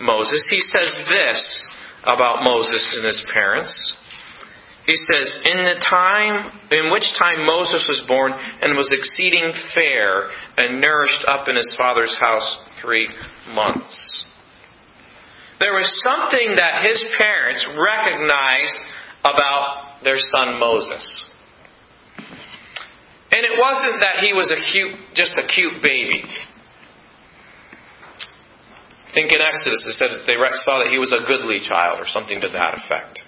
Moses, 0.00 0.46
he 0.50 0.60
says 0.60 1.04
this 1.08 1.68
about 2.04 2.42
Moses 2.42 2.96
and 2.96 3.06
his 3.06 3.24
parents. 3.32 3.96
He 4.86 4.96
says, 4.96 5.40
In 5.44 5.58
the 5.64 5.84
time 5.88 6.50
in 6.70 6.90
which 6.90 7.12
time 7.18 7.44
Moses 7.44 7.86
was 7.88 8.02
born 8.08 8.32
and 8.32 8.76
was 8.76 8.90
exceeding 8.92 9.52
fair 9.74 10.30
and 10.56 10.80
nourished 10.80 11.24
up 11.28 11.48
in 11.48 11.56
his 11.56 11.74
father's 11.78 12.16
house 12.18 12.56
three 12.80 13.08
months. 13.48 14.24
There 15.60 15.74
was 15.74 15.92
something 16.02 16.56
that 16.56 16.82
his 16.82 17.04
parents 17.18 17.68
recognized 17.76 18.78
about 19.20 20.02
their 20.02 20.18
son 20.18 20.58
Moses. 20.58 21.30
And 23.32 23.44
it 23.44 23.58
wasn't 23.58 24.00
that 24.00 24.24
he 24.24 24.32
was 24.32 24.50
a 24.50 24.60
cute, 24.72 24.96
just 25.14 25.34
a 25.36 25.46
cute 25.46 25.82
baby. 25.82 26.24
I 29.06 29.12
think 29.12 29.32
in 29.32 29.40
Exodus 29.42 29.84
it 29.86 29.92
says 29.98 30.26
they 30.26 30.34
saw 30.64 30.78
that 30.78 30.88
he 30.90 30.98
was 30.98 31.12
a 31.12 31.26
goodly 31.26 31.60
child 31.60 32.00
or 32.00 32.06
something 32.06 32.40
to 32.40 32.48
that 32.48 32.78
effect. 32.78 33.22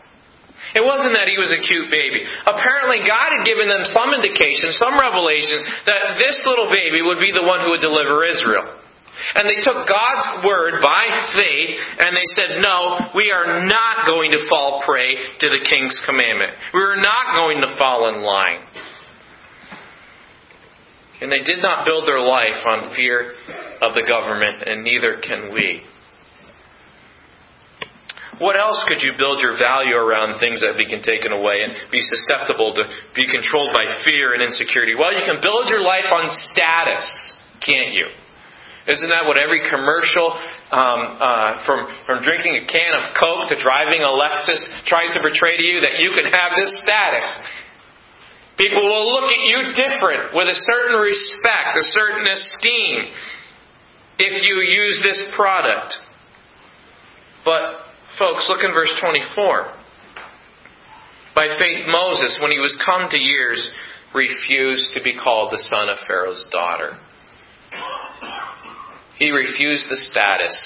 It 0.73 0.85
wasn't 0.85 1.19
that 1.19 1.26
he 1.26 1.37
was 1.37 1.50
a 1.50 1.61
cute 1.61 1.90
baby. 1.90 2.23
Apparently, 2.47 3.02
God 3.02 3.35
had 3.35 3.45
given 3.45 3.66
them 3.66 3.85
some 3.85 4.14
indication, 4.14 4.73
some 4.78 4.95
revelation, 4.95 5.61
that 5.90 6.16
this 6.23 6.38
little 6.47 6.71
baby 6.71 7.02
would 7.02 7.19
be 7.19 7.35
the 7.35 7.45
one 7.45 7.66
who 7.66 7.75
would 7.75 7.85
deliver 7.85 8.25
Israel. 8.25 8.83
And 9.35 9.45
they 9.45 9.61
took 9.61 9.87
God's 9.87 10.45
word 10.45 10.81
by 10.81 11.04
faith 11.37 11.76
and 12.00 12.16
they 12.16 12.28
said, 12.35 12.62
No, 12.62 13.12
we 13.14 13.31
are 13.31 13.66
not 13.66 14.07
going 14.07 14.33
to 14.33 14.49
fall 14.49 14.83
prey 14.87 15.14
to 15.14 15.47
the 15.49 15.62
king's 15.69 16.00
commandment. 16.07 16.52
We 16.73 16.81
are 16.81 16.97
not 16.97 17.37
going 17.37 17.61
to 17.61 17.76
fall 17.76 18.09
in 18.09 18.23
line. 18.23 18.61
And 21.21 21.31
they 21.31 21.45
did 21.45 21.62
not 21.62 21.87
build 21.87 22.09
their 22.09 22.21
life 22.21 22.66
on 22.66 22.97
fear 22.97 23.35
of 23.81 23.95
the 23.95 24.02
government, 24.02 24.64
and 24.66 24.83
neither 24.83 25.21
can 25.23 25.54
we. 25.54 25.83
What 28.41 28.57
else 28.57 28.81
could 28.89 29.05
you 29.05 29.12
build 29.19 29.45
your 29.45 29.59
value 29.61 29.93
around 29.93 30.41
things 30.41 30.65
that 30.65 30.81
be 30.81 30.89
taken 30.89 31.33
away 31.33 31.69
and 31.69 31.77
be 31.93 32.01
susceptible 32.01 32.73
to 32.81 32.85
be 33.12 33.29
controlled 33.29 33.77
by 33.77 33.85
fear 34.05 34.33
and 34.33 34.41
insecurity? 34.41 34.97
Well, 34.97 35.12
you 35.12 35.25
can 35.29 35.45
build 35.45 35.69
your 35.69 35.85
life 35.85 36.09
on 36.09 36.33
status, 36.49 37.05
can't 37.61 37.93
you? 37.93 38.09
Isn't 38.89 39.11
that 39.15 39.29
what 39.31 39.39
every 39.39 39.62
commercial, 39.71 40.33
um, 40.75 41.01
uh, 41.23 41.62
from 41.62 41.87
from 42.03 42.25
drinking 42.25 42.59
a 42.59 42.65
can 42.67 42.99
of 42.99 43.15
Coke 43.15 43.47
to 43.53 43.57
driving 43.62 44.03
a 44.03 44.11
Lexus, 44.11 44.59
tries 44.91 45.15
to 45.15 45.21
portray 45.23 45.55
to 45.55 45.62
you 45.62 45.79
that 45.87 46.03
you 46.03 46.11
can 46.11 46.27
have 46.27 46.59
this 46.59 46.73
status? 46.83 47.29
People 48.59 48.83
will 48.83 49.07
look 49.12 49.31
at 49.31 49.43
you 49.47 49.59
different 49.77 50.35
with 50.35 50.49
a 50.49 50.59
certain 50.67 50.99
respect, 50.99 51.79
a 51.79 51.85
certain 51.95 52.27
esteem, 52.27 53.07
if 54.19 54.43
you 54.43 54.57
use 54.67 55.01
this 55.03 55.31
product. 55.37 55.95
But 57.45 57.82
Folks, 58.19 58.47
look 58.49 58.62
in 58.62 58.73
verse 58.73 58.92
24. 59.00 59.73
By 61.35 61.57
faith, 61.59 61.87
Moses, 61.88 62.38
when 62.42 62.50
he 62.50 62.59
was 62.59 62.76
come 62.85 63.09
to 63.09 63.16
years, 63.16 63.73
refused 64.14 64.92
to 64.95 65.02
be 65.02 65.16
called 65.16 65.50
the 65.50 65.64
son 65.73 65.88
of 65.88 65.97
Pharaoh's 66.07 66.45
daughter. 66.52 66.99
He 69.19 69.31
refused 69.31 69.88
the 69.88 69.97
status. 69.97 70.57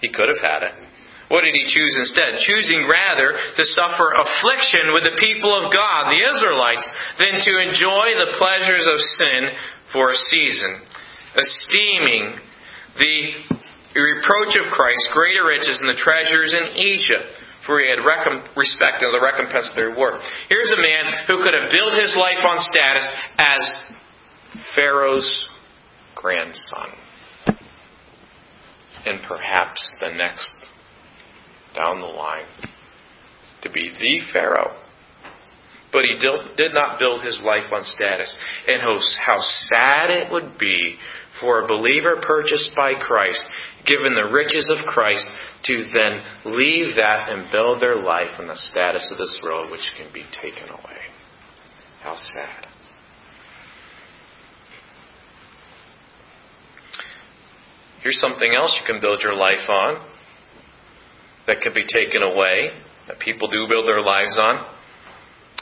He 0.00 0.08
could 0.08 0.28
have 0.32 0.40
had 0.40 0.62
it. 0.62 0.74
What 1.28 1.42
did 1.42 1.52
he 1.52 1.64
choose 1.68 1.96
instead? 1.96 2.40
Choosing 2.40 2.88
rather 2.88 3.36
to 3.56 3.64
suffer 3.64 4.12
affliction 4.16 4.92
with 4.92 5.04
the 5.04 5.16
people 5.16 5.52
of 5.52 5.72
God, 5.72 6.08
the 6.08 6.24
Israelites, 6.24 6.88
than 7.18 7.40
to 7.40 7.52
enjoy 7.68 8.16
the 8.16 8.36
pleasures 8.36 8.84
of 8.88 9.00
sin 9.00 9.40
for 9.92 10.08
a 10.08 10.20
season, 10.28 10.80
esteeming 11.36 12.36
the 12.96 13.60
the 13.94 14.00
reproach 14.00 14.56
of 14.56 14.72
Christ 14.72 15.08
greater 15.12 15.46
riches 15.46 15.78
than 15.78 15.88
the 15.88 16.00
treasures 16.00 16.56
in 16.56 16.76
Egypt, 16.76 17.28
for 17.66 17.80
he 17.80 17.88
had 17.88 18.00
recom- 18.00 18.44
respect 18.56 19.04
of 19.04 19.12
the 19.12 19.20
recompense 19.20 19.68
of 19.70 19.76
their 19.76 19.96
work. 19.96 20.20
Here's 20.48 20.72
a 20.72 20.80
man 20.80 21.04
who 21.26 21.44
could 21.44 21.54
have 21.54 21.70
built 21.70 21.94
his 22.00 22.16
life 22.16 22.42
on 22.44 22.58
status 22.58 23.06
as 23.38 23.62
Pharaoh's 24.74 25.48
grandson. 26.14 26.88
And 29.04 29.20
perhaps 29.26 29.96
the 30.00 30.10
next 30.14 30.68
down 31.74 32.00
the 32.00 32.06
line 32.06 32.46
to 33.62 33.70
be 33.70 33.90
the 33.90 34.32
Pharaoh. 34.32 34.76
But 35.92 36.04
he 36.04 36.18
did 36.18 36.72
not 36.72 36.98
build 36.98 37.22
his 37.22 37.40
life 37.44 37.70
on 37.70 37.84
status. 37.84 38.34
And 38.66 38.80
how 38.80 39.38
sad 39.40 40.10
it 40.10 40.32
would 40.32 40.58
be 40.58 40.96
for 41.40 41.60
a 41.60 41.68
believer 41.68 42.16
purchased 42.22 42.70
by 42.74 42.94
Christ 42.94 43.46
given 43.86 44.14
the 44.14 44.30
riches 44.32 44.70
of 44.70 44.86
Christ, 44.86 45.28
to 45.64 45.84
then 45.92 46.22
leave 46.44 46.96
that 46.96 47.30
and 47.30 47.50
build 47.50 47.82
their 47.82 47.96
life 47.96 48.38
on 48.38 48.46
the 48.46 48.56
status 48.56 49.10
of 49.10 49.18
this 49.18 49.40
world 49.42 49.70
which 49.70 49.92
can 49.96 50.12
be 50.12 50.24
taken 50.40 50.68
away. 50.68 51.02
How 52.02 52.16
sad. 52.16 52.66
Here's 58.02 58.20
something 58.20 58.52
else 58.54 58.76
you 58.80 58.86
can 58.86 59.00
build 59.00 59.20
your 59.22 59.34
life 59.34 59.68
on 59.68 60.04
that 61.46 61.60
could 61.60 61.74
be 61.74 61.86
taken 61.86 62.22
away, 62.22 62.70
that 63.06 63.20
people 63.20 63.48
do 63.48 63.66
build 63.68 63.86
their 63.86 64.00
lives 64.00 64.38
on 64.38 64.71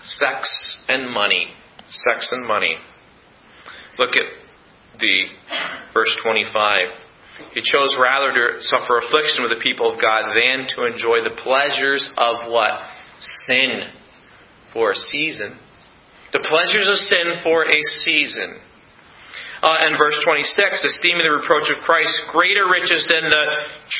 sex 0.02 0.78
and 0.88 1.10
money. 1.10 1.52
Sex 1.88 2.30
and 2.32 2.46
money. 2.46 2.76
Look 3.98 4.10
at 4.10 4.98
the 4.98 5.24
verse 5.92 6.14
25. 6.22 6.88
He 7.54 7.62
chose 7.62 7.96
rather 8.00 8.32
to 8.32 8.62
suffer 8.62 8.98
affliction 8.98 9.42
with 9.42 9.56
the 9.56 9.62
people 9.62 9.92
of 9.92 10.00
God 10.00 10.34
than 10.34 10.66
to 10.76 10.86
enjoy 10.86 11.24
the 11.24 11.36
pleasures 11.42 12.10
of 12.16 12.50
what? 12.50 12.80
Sin 13.18 13.82
for 14.72 14.92
a 14.92 14.96
season. 14.96 15.58
The 16.32 16.46
pleasures 16.48 16.88
of 16.88 16.96
sin 16.96 17.42
for 17.42 17.64
a 17.64 17.82
season. 18.04 18.56
Uh, 19.60 19.76
and 19.84 19.98
verse 20.00 20.16
26, 20.24 20.48
esteeming 20.84 21.22
the 21.22 21.36
reproach 21.36 21.68
of 21.68 21.84
Christ 21.84 22.16
greater 22.32 22.64
riches 22.64 23.04
than 23.04 23.28
the 23.28 23.44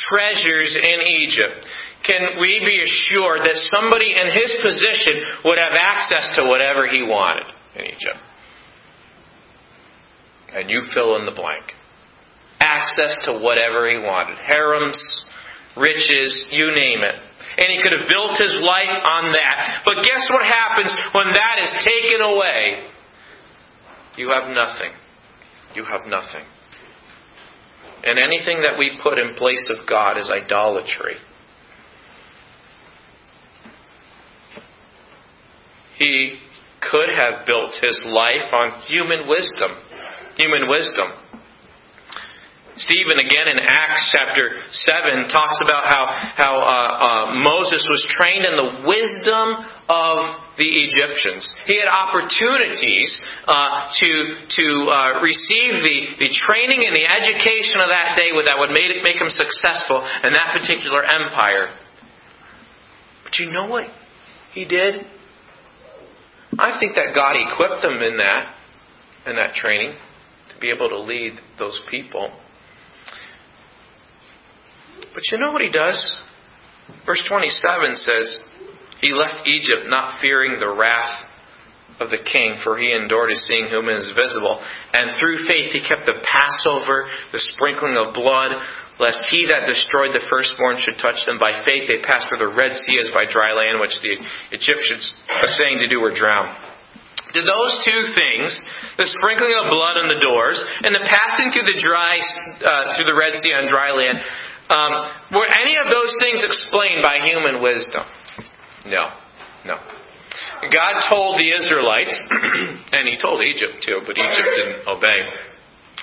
treasures 0.09 0.73
in 0.73 0.99
Egypt. 1.05 1.61
Can 2.01 2.41
we 2.41 2.57
be 2.65 2.81
assured 2.81 3.45
that 3.45 3.61
somebody 3.69 4.09
in 4.09 4.25
his 4.33 4.57
position 4.57 5.45
would 5.45 5.61
have 5.61 5.77
access 5.77 6.33
to 6.37 6.49
whatever 6.49 6.87
he 6.87 7.05
wanted 7.05 7.45
in 7.77 7.85
Egypt? 7.85 8.17
And 10.53 10.69
you 10.69 10.81
fill 10.93 11.15
in 11.17 11.25
the 11.25 11.31
blank 11.31 11.77
access 12.61 13.17
to 13.25 13.41
whatever 13.41 13.89
he 13.89 13.97
wanted 13.97 14.37
harems, 14.37 15.01
riches, 15.75 16.45
you 16.51 16.67
name 16.73 17.01
it. 17.01 17.15
And 17.57 17.67
he 17.67 17.81
could 17.81 17.91
have 17.91 18.07
built 18.07 18.37
his 18.37 18.55
life 18.61 18.95
on 19.03 19.33
that. 19.33 19.81
But 19.83 20.05
guess 20.05 20.23
what 20.29 20.45
happens 20.45 20.95
when 21.11 21.33
that 21.33 21.57
is 21.59 21.71
taken 21.83 22.21
away? 22.21 22.87
You 24.15 24.29
have 24.29 24.47
nothing. 24.49 24.93
You 25.75 25.85
have 25.85 26.05
nothing. 26.07 26.45
And 28.03 28.17
anything 28.17 28.61
that 28.63 28.77
we 28.77 28.99
put 29.01 29.19
in 29.19 29.35
place 29.35 29.63
of 29.69 29.87
God 29.87 30.17
is 30.17 30.31
idolatry. 30.31 31.15
He 35.97 36.39
could 36.81 37.09
have 37.15 37.45
built 37.45 37.73
his 37.79 38.01
life 38.05 38.51
on 38.51 38.81
human 38.81 39.27
wisdom. 39.27 39.71
Human 40.35 40.67
wisdom. 40.67 41.11
Stephen, 42.77 43.19
again 43.19 43.51
in 43.51 43.59
Acts 43.59 44.15
chapter 44.15 44.55
7, 44.71 45.27
talks 45.27 45.59
about 45.59 45.83
how, 45.83 46.07
how 46.39 46.53
uh, 46.55 46.71
uh, 46.71 47.25
Moses 47.43 47.83
was 47.89 47.99
trained 48.07 48.45
in 48.47 48.55
the 48.55 48.87
wisdom 48.87 49.59
of 49.91 50.17
the 50.55 50.69
Egyptians. 50.87 51.51
He 51.67 51.75
had 51.75 51.91
opportunities 51.91 53.11
uh, 53.43 53.91
to, 53.99 54.11
to 54.55 54.65
uh, 54.87 55.19
receive 55.19 55.83
the, 55.83 55.97
the 56.23 56.31
training 56.31 56.87
and 56.87 56.95
the 56.95 57.07
education 57.11 57.83
of 57.83 57.91
that 57.91 58.15
day 58.15 58.31
that 58.31 58.55
would 58.55 58.71
make, 58.71 59.03
make 59.03 59.19
him 59.19 59.29
successful 59.29 59.99
in 60.23 60.31
that 60.31 60.55
particular 60.55 61.03
empire. 61.03 61.75
But 63.23 63.39
you 63.39 63.51
know 63.51 63.67
what 63.67 63.87
he 64.53 64.65
did? 64.65 65.05
I 66.57 66.79
think 66.79 66.95
that 66.95 67.15
God 67.15 67.35
equipped 67.35 67.83
him 67.83 68.01
in 68.01 68.17
that, 68.17 68.55
in 69.25 69.35
that 69.35 69.55
training, 69.55 69.95
to 70.53 70.59
be 70.59 70.69
able 70.69 70.89
to 70.89 70.99
lead 70.99 71.33
those 71.57 71.79
people. 71.89 72.31
But 75.13 75.23
you 75.31 75.37
know 75.37 75.51
what 75.51 75.61
he 75.61 75.71
does? 75.71 75.99
Verse 77.05 77.23
27 77.27 77.95
says, 77.95 78.37
He 79.01 79.13
left 79.13 79.47
Egypt 79.47 79.87
not 79.87 80.21
fearing 80.21 80.59
the 80.59 80.69
wrath 80.69 81.31
of 81.99 82.09
the 82.09 82.21
king, 82.21 82.57
for 82.63 82.77
he 82.77 82.89
endured 82.89 83.29
as 83.29 83.45
seeing 83.45 83.69
whom 83.69 83.89
is 83.89 84.09
visible. 84.17 84.57
And 84.93 85.19
through 85.21 85.45
faith 85.45 85.71
he 85.71 85.85
kept 85.85 86.09
the 86.09 86.17
Passover, 86.25 87.05
the 87.31 87.43
sprinkling 87.53 87.93
of 87.93 88.17
blood, 88.17 88.57
lest 88.97 89.21
he 89.29 89.49
that 89.49 89.69
destroyed 89.69 90.13
the 90.13 90.25
firstborn 90.29 90.81
should 90.81 90.97
touch 90.97 91.21
them. 91.25 91.37
By 91.37 91.61
faith 91.61 91.85
they 91.85 92.01
passed 92.01 92.29
through 92.29 92.41
the 92.41 92.53
Red 92.53 92.73
Sea 92.73 92.97
as 93.01 93.13
by 93.13 93.29
dry 93.29 93.53
land, 93.53 93.77
which 93.81 93.97
the 94.01 94.17
Egyptians, 94.53 95.13
saying 95.57 95.81
to 95.85 95.89
do, 95.89 96.01
were 96.01 96.13
drowned. 96.13 96.53
Do 97.33 97.41
those 97.47 97.73
two 97.87 98.01
things, 98.11 98.49
the 98.99 99.07
sprinkling 99.07 99.55
of 99.55 99.71
blood 99.71 99.95
on 100.03 100.11
the 100.11 100.19
doors 100.19 100.59
and 100.83 100.91
the 100.91 101.05
passing 101.05 101.53
through 101.53 101.69
the 101.69 101.79
dry, 101.79 102.19
uh, 102.19 102.97
through 102.97 103.07
the 103.07 103.15
Red 103.15 103.39
Sea 103.39 103.55
on 103.55 103.71
dry 103.71 103.95
land, 103.95 104.19
um, 104.71 104.91
were 105.35 105.47
any 105.51 105.75
of 105.77 105.91
those 105.91 106.15
things 106.19 106.43
explained 106.43 107.03
by 107.03 107.19
human 107.19 107.61
wisdom? 107.61 108.03
No. 108.87 109.11
No. 109.65 109.77
God 110.61 111.03
told 111.09 111.37
the 111.37 111.51
Israelites, 111.51 112.15
and 112.95 113.07
He 113.07 113.17
told 113.21 113.41
Egypt 113.43 113.83
too, 113.83 114.01
but 114.07 114.17
Egypt 114.17 114.49
didn't 114.55 114.87
obey. 114.87 115.27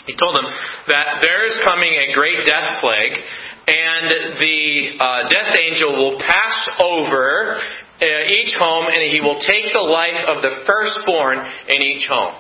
He 0.07 0.15
told 0.17 0.37
them 0.37 0.45
that 0.89 1.21
there 1.23 1.47
is 1.47 1.59
coming 1.65 1.89
a 1.89 2.13
great 2.13 2.45
death 2.45 2.81
plague, 2.81 3.17
and 3.67 4.09
the 4.41 4.97
uh, 5.01 5.29
death 5.29 5.57
angel 5.57 5.93
will 5.97 6.19
pass 6.19 6.69
over 6.81 7.57
uh, 8.01 8.05
each 8.29 8.55
home, 8.59 8.87
and 8.87 9.11
he 9.11 9.21
will 9.21 9.41
take 9.41 9.73
the 9.73 9.81
life 9.85 10.25
of 10.29 10.43
the 10.43 10.65
firstborn 10.67 11.39
in 11.69 11.83
each 11.83 12.07
home. 12.07 12.35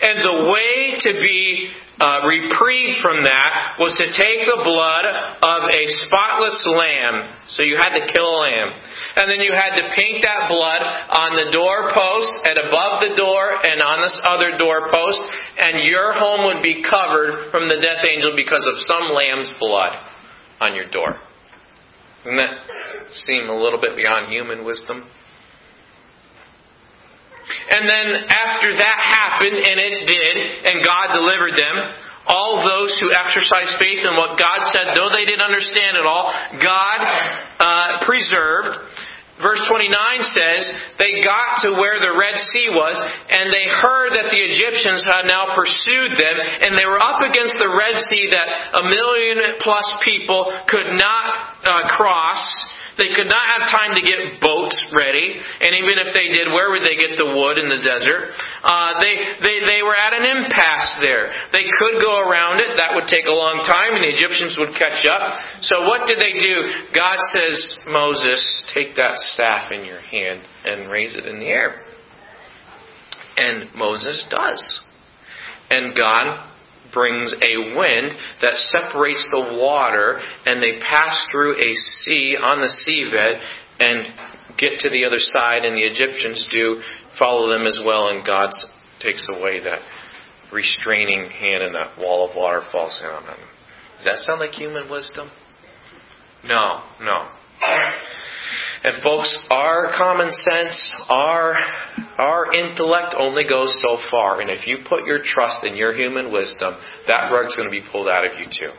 And 0.00 0.24
the 0.24 0.38
way 0.48 0.96
to 1.04 1.12
be 1.20 1.68
uh, 2.00 2.24
reprieved 2.24 3.02
from 3.02 3.26
that 3.26 3.76
was 3.76 3.92
to 3.98 4.06
take 4.06 4.46
the 4.46 4.62
blood 4.64 5.04
of 5.42 5.60
a 5.68 5.82
spotless 6.06 6.62
lamb. 6.64 7.28
So 7.52 7.66
you 7.66 7.76
had 7.76 7.92
to 7.98 8.06
kill 8.08 8.24
a 8.24 8.38
lamb. 8.38 8.70
And 9.18 9.26
then 9.26 9.42
you 9.42 9.50
had 9.52 9.76
to 9.76 9.84
paint 9.92 10.22
that 10.22 10.46
blood 10.48 10.80
on 11.10 11.34
the 11.34 11.50
doorpost 11.50 12.32
and 12.46 12.56
above 12.70 13.02
the 13.02 13.12
door 13.18 13.50
and 13.50 13.82
on 13.82 14.00
this 14.00 14.16
other 14.24 14.56
doorpost. 14.56 15.20
And 15.58 15.84
your 15.84 16.14
home 16.14 16.48
would 16.54 16.62
be 16.62 16.80
covered 16.86 17.50
from 17.50 17.66
the 17.66 17.82
death 17.82 18.06
angel 18.06 18.32
because 18.38 18.64
of 18.64 18.78
some 18.86 19.10
lamb's 19.10 19.50
blood 19.58 19.98
on 20.60 20.78
your 20.78 20.88
door. 20.88 21.18
Doesn't 22.24 22.38
that 22.38 22.62
seem 23.12 23.48
a 23.50 23.58
little 23.58 23.80
bit 23.80 23.96
beyond 23.96 24.30
human 24.32 24.64
wisdom? 24.64 25.04
And 27.70 27.88
then 27.88 28.06
after 28.28 28.70
that 28.76 28.98
happened, 28.98 29.56
and 29.56 29.76
it 29.80 29.96
did, 30.06 30.34
and 30.66 30.84
God 30.84 31.12
delivered 31.12 31.56
them, 31.56 31.76
all 32.28 32.60
those 32.60 32.92
who 33.00 33.08
exercised 33.08 33.80
faith 33.80 34.04
in 34.04 34.14
what 34.14 34.36
God 34.36 34.68
said, 34.68 34.92
though 34.92 35.08
they 35.08 35.24
didn't 35.24 35.44
understand 35.44 35.96
it 35.96 36.04
all, 36.04 36.28
God 36.60 37.00
uh, 37.58 38.04
preserved. 38.04 38.84
Verse 39.40 39.62
29 39.70 39.94
says, 40.34 40.62
They 40.98 41.22
got 41.22 41.62
to 41.62 41.78
where 41.78 42.02
the 42.02 42.10
Red 42.18 42.36
Sea 42.50 42.68
was, 42.74 42.98
and 43.30 43.54
they 43.54 43.70
heard 43.70 44.10
that 44.18 44.34
the 44.34 44.42
Egyptians 44.50 45.06
had 45.06 45.30
now 45.30 45.54
pursued 45.54 46.18
them, 46.18 46.36
and 46.66 46.74
they 46.74 46.84
were 46.84 46.98
up 46.98 47.22
against 47.22 47.54
the 47.54 47.70
Red 47.70 48.02
Sea 48.10 48.34
that 48.34 48.48
a 48.76 48.84
million 48.90 49.62
plus 49.62 49.86
people 50.02 50.50
could 50.66 50.90
not 50.98 51.54
uh, 51.62 51.86
cross. 51.94 52.42
They 52.98 53.14
could 53.14 53.30
not 53.30 53.46
have 53.46 53.70
time 53.70 53.94
to 53.94 54.02
get 54.02 54.42
boats 54.42 54.74
ready, 54.90 55.38
and 55.38 55.70
even 55.78 56.02
if 56.02 56.10
they 56.10 56.34
did, 56.34 56.50
where 56.50 56.74
would 56.74 56.82
they 56.82 56.98
get 56.98 57.14
the 57.14 57.30
wood 57.30 57.54
in 57.56 57.70
the 57.70 57.78
desert? 57.78 58.34
Uh, 58.66 58.98
they, 58.98 59.14
they, 59.38 59.56
they 59.62 59.80
were 59.86 59.94
at 59.94 60.18
an 60.18 60.26
impasse 60.26 60.98
there. 60.98 61.30
They 61.54 61.70
could 61.78 62.02
go 62.02 62.18
around 62.18 62.58
it. 62.58 62.74
That 62.74 62.98
would 62.98 63.06
take 63.06 63.30
a 63.30 63.34
long 63.34 63.62
time, 63.62 63.94
and 63.94 64.02
the 64.02 64.10
Egyptians 64.10 64.58
would 64.58 64.74
catch 64.74 65.06
up. 65.06 65.38
So 65.62 65.86
what 65.86 66.10
did 66.10 66.18
they 66.18 66.34
do? 66.42 66.90
God 66.90 67.22
says, 67.30 67.78
Moses, 67.86 68.42
take 68.74 68.98
that 68.98 69.14
staff 69.30 69.70
in 69.70 69.86
your 69.86 70.00
hand 70.00 70.42
and 70.66 70.90
raise 70.90 71.14
it 71.14 71.24
in 71.24 71.38
the 71.38 71.46
air. 71.46 71.86
And 73.36 73.72
Moses 73.78 74.26
does. 74.28 74.82
And 75.70 75.94
God 75.94 76.47
brings 76.92 77.32
a 77.34 77.76
wind 77.76 78.12
that 78.42 78.54
separates 78.54 79.26
the 79.30 79.58
water, 79.60 80.20
and 80.46 80.62
they 80.62 80.78
pass 80.80 81.26
through 81.30 81.56
a 81.56 81.74
sea 81.74 82.36
on 82.40 82.60
the 82.60 82.70
seabed 82.86 83.40
and 83.80 84.06
get 84.58 84.80
to 84.80 84.90
the 84.90 85.04
other 85.04 85.18
side, 85.18 85.64
and 85.64 85.76
the 85.76 85.86
Egyptians 85.86 86.48
do 86.50 86.80
follow 87.18 87.48
them 87.48 87.66
as 87.66 87.80
well, 87.84 88.08
and 88.08 88.26
God 88.26 88.50
takes 89.00 89.26
away 89.30 89.60
that 89.60 89.80
restraining 90.52 91.30
hand, 91.30 91.62
and 91.62 91.74
that 91.74 91.98
wall 91.98 92.28
of 92.28 92.36
water 92.36 92.62
falls 92.72 92.98
down 93.00 93.22
on 93.22 93.26
them. 93.26 93.38
Does 93.96 94.04
that 94.04 94.16
sound 94.18 94.40
like 94.40 94.52
human 94.52 94.90
wisdom? 94.90 95.30
No, 96.44 96.82
no. 97.00 97.28
And 98.84 99.02
folks, 99.02 99.34
our 99.50 99.90
common 99.96 100.30
sense, 100.30 100.94
our 101.08 101.56
our 102.18 102.54
intellect 102.54 103.14
only 103.16 103.44
goes 103.48 103.80
so 103.82 103.98
far. 104.10 104.40
And 104.40 104.50
if 104.50 104.66
you 104.66 104.78
put 104.88 105.04
your 105.04 105.20
trust 105.22 105.64
in 105.64 105.76
your 105.76 105.94
human 105.94 106.32
wisdom, 106.32 106.74
that 107.06 107.30
rug's 107.30 107.56
going 107.56 107.68
to 107.68 107.74
be 107.74 107.82
pulled 107.90 108.08
out 108.08 108.26
of 108.26 108.38
you 108.38 108.46
too. 108.46 108.74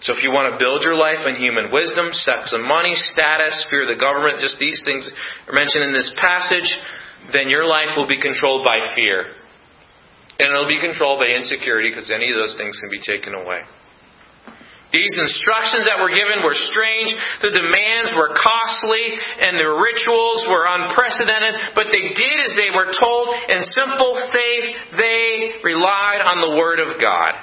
So 0.00 0.12
if 0.12 0.22
you 0.22 0.28
want 0.28 0.52
to 0.52 0.60
build 0.60 0.84
your 0.84 0.94
life 0.94 1.24
on 1.24 1.40
human 1.40 1.72
wisdom, 1.72 2.12
sex 2.12 2.52
and 2.52 2.62
money, 2.62 2.92
status, 2.92 3.64
fear 3.70 3.88
of 3.88 3.88
the 3.88 3.96
government, 3.96 4.40
just 4.44 4.60
these 4.60 4.82
things 4.84 5.08
are 5.48 5.56
mentioned 5.56 5.84
in 5.84 5.92
this 5.92 6.12
passage, 6.20 6.68
then 7.32 7.48
your 7.48 7.64
life 7.64 7.96
will 7.96 8.06
be 8.06 8.20
controlled 8.20 8.64
by 8.64 8.92
fear. 8.94 9.32
And 10.38 10.52
it'll 10.52 10.68
be 10.68 10.80
controlled 10.80 11.18
by 11.18 11.32
insecurity 11.32 11.88
because 11.88 12.12
any 12.12 12.28
of 12.28 12.36
those 12.36 12.56
things 12.60 12.76
can 12.76 12.92
be 12.92 13.00
taken 13.00 13.32
away. 13.32 13.64
These 14.94 15.18
instructions 15.18 15.90
that 15.90 15.98
were 15.98 16.14
given 16.14 16.46
were 16.46 16.54
strange, 16.54 17.10
the 17.42 17.50
demands 17.50 18.14
were 18.14 18.30
costly, 18.38 19.02
and 19.42 19.58
the 19.58 19.66
rituals 19.66 20.46
were 20.46 20.62
unprecedented, 20.62 21.74
but 21.74 21.90
they 21.90 22.14
did 22.14 22.38
as 22.46 22.54
they 22.54 22.70
were 22.70 22.94
told. 22.94 23.34
In 23.50 23.66
simple 23.66 24.14
faith, 24.30 24.66
they 24.94 25.58
relied 25.66 26.22
on 26.22 26.38
the 26.38 26.56
Word 26.56 26.78
of 26.78 27.00
God. 27.02 27.34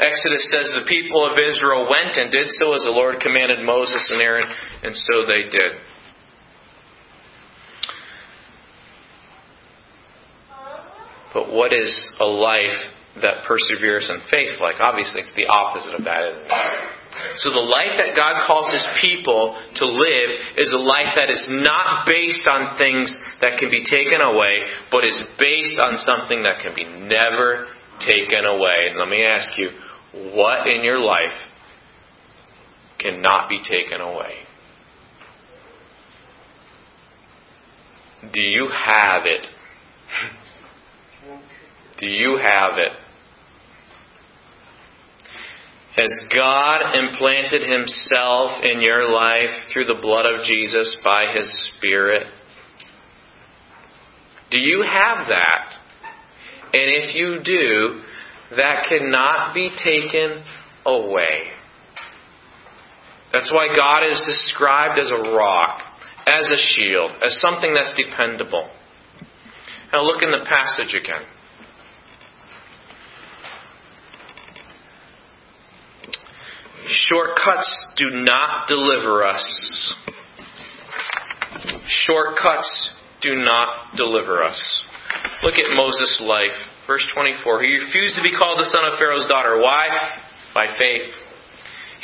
Exodus 0.00 0.46
says 0.50 0.70
the 0.74 0.86
people 0.86 1.24
of 1.24 1.38
Israel 1.38 1.86
went 1.90 2.18
and 2.18 2.30
did 2.30 2.50
so 2.58 2.74
as 2.74 2.82
the 2.82 2.90
Lord 2.90 3.20
commanded 3.20 3.64
Moses 3.64 4.08
and 4.10 4.20
Aaron, 4.20 4.46
and 4.82 4.94
so 4.94 5.26
they 5.26 5.50
did. 5.50 5.78
But 11.32 11.52
what 11.52 11.72
is 11.72 12.14
a 12.20 12.24
life 12.24 12.97
that 13.22 13.44
perseveres 13.44 14.10
in 14.10 14.20
faith 14.30 14.60
like? 14.60 14.80
Obviously, 14.80 15.20
it's 15.20 15.34
the 15.34 15.46
opposite 15.46 15.94
of 15.94 16.04
that, 16.04 16.28
isn't 16.28 16.46
it? 16.46 16.98
So 17.42 17.50
the 17.50 17.64
life 17.64 17.98
that 17.98 18.14
God 18.14 18.46
calls 18.46 18.70
His 18.70 18.86
people 19.00 19.56
to 19.76 19.86
live 19.86 20.30
is 20.56 20.72
a 20.72 20.78
life 20.78 21.16
that 21.16 21.30
is 21.30 21.46
not 21.50 22.06
based 22.06 22.46
on 22.46 22.78
things 22.78 23.10
that 23.40 23.58
can 23.58 23.70
be 23.70 23.84
taken 23.84 24.20
away, 24.20 24.62
but 24.90 25.04
is 25.04 25.18
based 25.38 25.78
on 25.78 25.98
something 25.98 26.42
that 26.42 26.60
can 26.62 26.74
be 26.74 26.84
never 26.84 27.66
taken 28.00 28.44
away. 28.44 28.90
And 28.90 28.98
let 28.98 29.08
me 29.08 29.24
ask 29.24 29.50
you, 29.58 29.70
what 30.34 30.66
in 30.66 30.84
your 30.84 30.98
life 30.98 31.36
cannot 32.98 33.48
be 33.48 33.60
taken 33.62 34.00
away? 34.00 34.34
Do 38.32 38.42
you 38.42 38.68
have 38.68 39.26
it? 39.26 39.46
Do 41.98 42.06
you 42.06 42.36
have 42.36 42.78
it? 42.78 42.92
Has 45.98 46.14
God 46.32 46.94
implanted 46.94 47.68
Himself 47.68 48.62
in 48.62 48.82
your 48.82 49.12
life 49.12 49.50
through 49.72 49.86
the 49.86 49.98
blood 50.00 50.26
of 50.26 50.46
Jesus 50.46 50.96
by 51.02 51.32
His 51.34 51.72
Spirit? 51.76 52.24
Do 54.52 54.60
you 54.60 54.82
have 54.82 55.26
that? 55.26 55.72
And 56.72 57.02
if 57.02 57.16
you 57.16 57.40
do, 57.42 58.02
that 58.56 58.86
cannot 58.88 59.54
be 59.54 59.70
taken 59.70 60.44
away. 60.86 61.50
That's 63.32 63.50
why 63.52 63.74
God 63.74 64.06
is 64.08 64.22
described 64.24 65.00
as 65.00 65.10
a 65.10 65.34
rock, 65.34 65.80
as 66.28 66.48
a 66.52 66.74
shield, 66.74 67.10
as 67.26 67.40
something 67.40 67.74
that's 67.74 67.94
dependable. 67.96 68.70
Now 69.92 70.02
look 70.02 70.22
in 70.22 70.30
the 70.30 70.46
passage 70.48 70.94
again. 70.94 71.26
Shortcuts 77.08 77.86
do 77.96 78.10
not 78.20 78.68
deliver 78.68 79.24
us. 79.24 79.44
Shortcuts 82.04 82.90
do 83.22 83.34
not 83.36 83.96
deliver 83.96 84.44
us. 84.44 84.60
Look 85.42 85.56
at 85.56 85.72
Moses' 85.72 86.20
life. 86.20 86.52
Verse 86.86 87.06
24. 87.14 87.64
He 87.64 87.80
refused 87.80 88.16
to 88.16 88.22
be 88.22 88.36
called 88.36 88.60
the 88.60 88.68
son 88.68 88.84
of 88.92 89.00
Pharaoh's 89.00 89.24
daughter. 89.24 89.56
Why? 89.56 89.88
By 90.52 90.68
faith. 90.76 91.08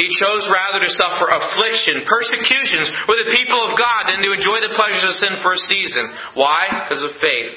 He 0.01 0.09
chose 0.17 0.49
rather 0.49 0.81
to 0.83 0.91
suffer 0.91 1.29
affliction, 1.29 2.09
persecutions 2.09 2.89
with 3.07 3.29
the 3.29 3.33
people 3.37 3.61
of 3.61 3.77
God 3.77 4.11
than 4.11 4.25
to 4.25 4.35
enjoy 4.35 4.59
the 4.65 4.75
pleasures 4.75 5.05
of 5.05 5.21
sin 5.21 5.35
for 5.45 5.53
a 5.53 5.65
season. 5.69 6.09
Why? 6.35 6.83
Because 6.83 7.05
of 7.05 7.15
faith. 7.21 7.53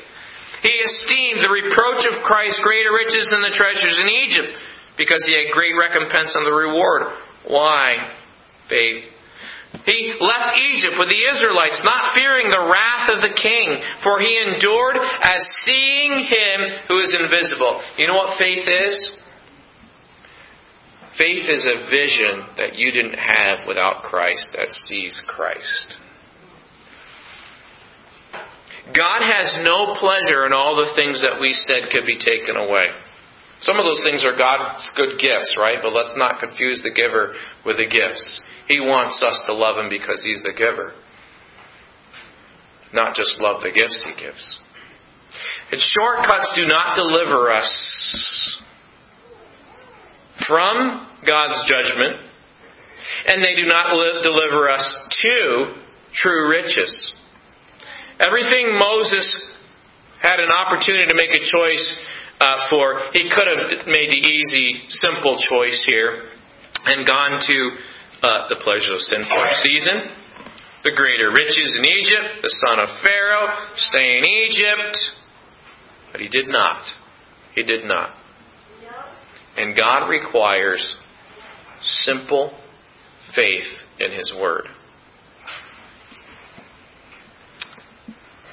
He 0.68 0.76
esteemed 0.84 1.42
the 1.42 1.54
reproach 1.54 2.04
of 2.12 2.28
Christ 2.28 2.60
greater 2.62 2.92
riches 2.92 3.26
than 3.32 3.42
the 3.42 3.56
treasures 3.56 3.98
in 3.98 4.10
Egypt 4.28 4.52
because 5.00 5.22
he 5.26 5.34
had 5.34 5.54
great 5.54 5.74
recompense 5.74 6.36
on 6.36 6.44
the 6.44 6.54
reward. 6.54 7.27
Why? 7.48 8.12
Faith. 8.70 9.04
He 9.86 10.14
left 10.20 10.58
Egypt 10.58 10.96
with 11.00 11.10
the 11.10 11.24
Israelites, 11.32 11.82
not 11.84 12.14
fearing 12.16 12.50
the 12.50 12.68
wrath 12.68 13.10
of 13.16 13.22
the 13.22 13.36
king, 13.36 13.78
for 14.04 14.20
he 14.20 14.40
endured 14.40 14.98
as 14.98 15.42
seeing 15.66 16.28
him 16.28 16.58
who 16.88 17.00
is 17.00 17.16
invisible. 17.16 17.82
You 17.98 18.08
know 18.08 18.16
what 18.16 18.40
faith 18.40 18.68
is? 18.68 19.12
Faith 21.18 21.50
is 21.50 21.66
a 21.66 21.90
vision 21.90 22.46
that 22.58 22.76
you 22.76 22.92
didn't 22.92 23.18
have 23.18 23.68
without 23.68 24.04
Christ 24.04 24.56
that 24.56 24.70
sees 24.70 25.24
Christ. 25.28 25.98
God 28.96 29.22
has 29.22 29.60
no 29.64 29.96
pleasure 30.00 30.46
in 30.46 30.54
all 30.54 30.76
the 30.76 30.94
things 30.96 31.22
that 31.22 31.42
we 31.42 31.54
said 31.54 31.90
could 31.92 32.06
be 32.06 32.18
taken 32.18 32.56
away. 32.56 32.88
Some 33.62 33.78
of 33.80 33.86
those 33.86 34.04
things 34.04 34.24
are 34.24 34.38
God's 34.38 34.92
good 34.96 35.20
gifts, 35.20 35.56
right? 35.58 35.80
But 35.82 35.94
let's 35.94 36.14
not 36.16 36.40
confuse 36.40 36.84
the 36.84 36.92
giver 36.92 37.34
with 37.66 37.78
the 37.78 37.88
gifts. 37.90 38.42
He 38.68 38.80
wants 38.80 39.24
us 39.24 39.42
to 39.48 39.54
love 39.54 39.78
Him 39.78 39.90
because 39.90 40.22
He's 40.24 40.44
the 40.44 40.54
giver, 40.54 40.94
not 42.94 43.16
just 43.16 43.40
love 43.40 43.64
the 43.64 43.72
gifts 43.72 44.06
He 44.06 44.14
gives. 44.22 44.60
And 45.72 45.82
shortcuts 45.82 46.54
do 46.56 46.68
not 46.68 46.96
deliver 46.96 47.52
us 47.52 48.62
from 50.48 51.08
God's 51.26 51.64
judgment, 51.68 52.22
and 53.28 53.44
they 53.44 53.56
do 53.56 53.66
not 53.66 53.90
deliver 54.22 54.70
us 54.70 54.98
to 55.10 55.74
true 56.14 56.50
riches. 56.50 57.14
Everything 58.20 58.78
Moses 58.78 59.28
had 60.22 60.40
an 60.40 60.50
opportunity 60.50 61.08
to 61.08 61.16
make 61.16 61.32
a 61.32 61.46
choice 61.46 62.00
uh, 62.40 62.70
for, 62.70 63.00
he 63.14 63.30
could 63.30 63.48
have 63.48 63.88
made 63.88 64.10
the 64.10 64.22
easy, 64.22 64.84
simple 64.90 65.38
choice 65.50 65.84
here 65.88 66.30
and 66.86 67.08
gone 67.08 67.40
to 67.42 67.72
uh, 68.22 68.48
the 68.50 68.62
pleasures 68.64 68.92
of 68.94 69.02
sin 69.02 69.26
for 69.26 69.46
a 69.46 69.54
season, 69.64 69.98
the 70.84 70.92
greater 70.96 71.32
riches 71.32 71.76
in 71.78 71.86
Egypt, 71.86 72.42
the 72.42 72.56
son 72.68 72.80
of 72.80 72.90
Pharaoh, 73.04 73.48
stay 73.76 74.20
in 74.20 74.26
Egypt. 74.26 74.98
But 76.12 76.22
he 76.22 76.30
did 76.30 76.48
not. 76.48 76.84
He 77.56 77.64
did 77.64 77.86
not. 77.86 78.16
And 79.58 79.76
God 79.76 80.08
requires 80.08 80.96
simple 81.82 82.56
faith 83.36 83.66
in 84.00 84.12
His 84.12 84.32
Word. 84.40 84.68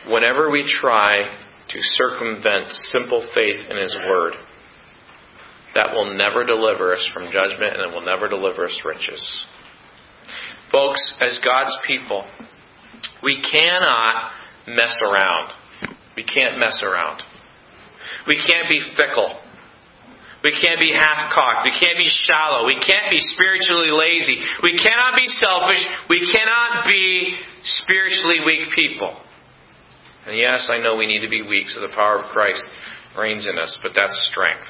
Whenever 0.09 0.51
we 0.51 0.64
try 0.81 1.44
to 1.75 1.81
circumvent 1.83 2.71
simple 2.95 3.27
faith 3.35 3.67
in 3.69 3.77
His 3.77 3.97
Word, 4.09 4.35
that 5.75 5.93
will 5.93 6.15
never 6.17 6.45
deliver 6.45 6.95
us 6.95 7.11
from 7.13 7.25
judgment 7.33 7.75
and 7.75 7.91
it 7.91 7.93
will 7.93 8.07
never 8.07 8.29
deliver 8.29 8.65
us 8.67 8.79
riches. 8.85 9.47
Folks, 10.71 11.13
as 11.21 11.41
God's 11.45 11.77
people, 11.87 12.25
we 13.23 13.43
cannot 13.43 14.31
mess 14.69 14.95
around. 15.03 15.51
We 16.17 16.23
can't 16.23 16.59
mess 16.59 16.81
around. 16.83 17.23
We 18.29 18.37
can't 18.37 18.69
be 18.69 18.81
fickle. 18.97 19.41
We 20.45 20.53
can't 20.53 20.79
be 20.79 20.93
half 20.95 21.33
cocked. 21.33 21.65
We 21.65 21.73
can't 21.73 21.99
be 21.99 22.07
shallow. 22.29 22.67
We 22.67 22.79
can't 22.79 23.11
be 23.11 23.19
spiritually 23.19 23.91
lazy. 23.91 24.39
We 24.63 24.77
cannot 24.77 25.17
be 25.17 25.27
selfish. 25.27 25.83
We 26.09 26.21
cannot 26.31 26.87
be 26.87 27.35
spiritually 27.83 28.45
weak 28.45 28.71
people. 28.77 29.17
And 30.27 30.37
yes, 30.37 30.69
I 30.71 30.79
know 30.79 30.97
we 30.97 31.07
need 31.07 31.21
to 31.21 31.31
be 31.31 31.43
weak 31.43 31.69
so 31.69 31.81
the 31.81 31.95
power 31.95 32.21
of 32.21 32.31
Christ 32.33 32.65
reigns 33.17 33.47
in 33.47 33.59
us, 33.59 33.77
but 33.83 33.93
that's 33.95 34.17
strength. 34.31 34.67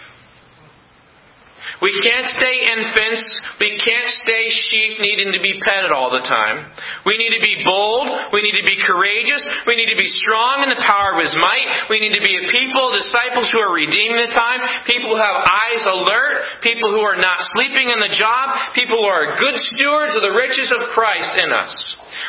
We 1.80 1.90
can't 2.04 2.28
stay 2.28 2.56
infants. 2.76 3.24
We 3.58 3.74
can't 3.80 4.10
stay 4.20 4.44
sheep 4.50 5.00
needing 5.00 5.32
to 5.32 5.40
be 5.40 5.58
petted 5.64 5.90
all 5.90 6.12
the 6.12 6.22
time. 6.22 6.70
We 7.08 7.16
need 7.16 7.32
to 7.34 7.42
be 7.42 7.64
bold. 7.64 8.36
We 8.36 8.44
need 8.44 8.56
to 8.60 8.66
be 8.68 8.78
courageous. 8.84 9.42
We 9.66 9.74
need 9.74 9.88
to 9.88 9.98
be 9.98 10.06
strong 10.06 10.62
in 10.62 10.70
the 10.70 10.80
power 10.84 11.16
of 11.16 11.24
His 11.24 11.32
might. 11.40 11.88
We 11.88 12.04
need 12.04 12.14
to 12.14 12.24
be 12.24 12.36
a 12.36 12.44
people, 12.52 12.92
disciples 12.92 13.48
who 13.50 13.64
are 13.64 13.72
redeeming 13.72 14.20
the 14.28 14.32
time, 14.36 14.60
people 14.84 15.16
who 15.16 15.20
have 15.20 15.40
eyes 15.40 15.82
alert, 15.88 16.60
people 16.60 16.92
who 16.92 17.00
are 17.00 17.18
not 17.18 17.40
sleeping 17.56 17.88
in 17.90 18.00
the 18.00 18.12
job, 18.12 18.76
people 18.76 19.00
who 19.00 19.08
are 19.08 19.40
good 19.40 19.56
stewards 19.72 20.14
of 20.14 20.22
the 20.22 20.36
riches 20.36 20.68
of 20.68 20.92
Christ 20.92 21.32
in 21.40 21.48
us. 21.48 21.72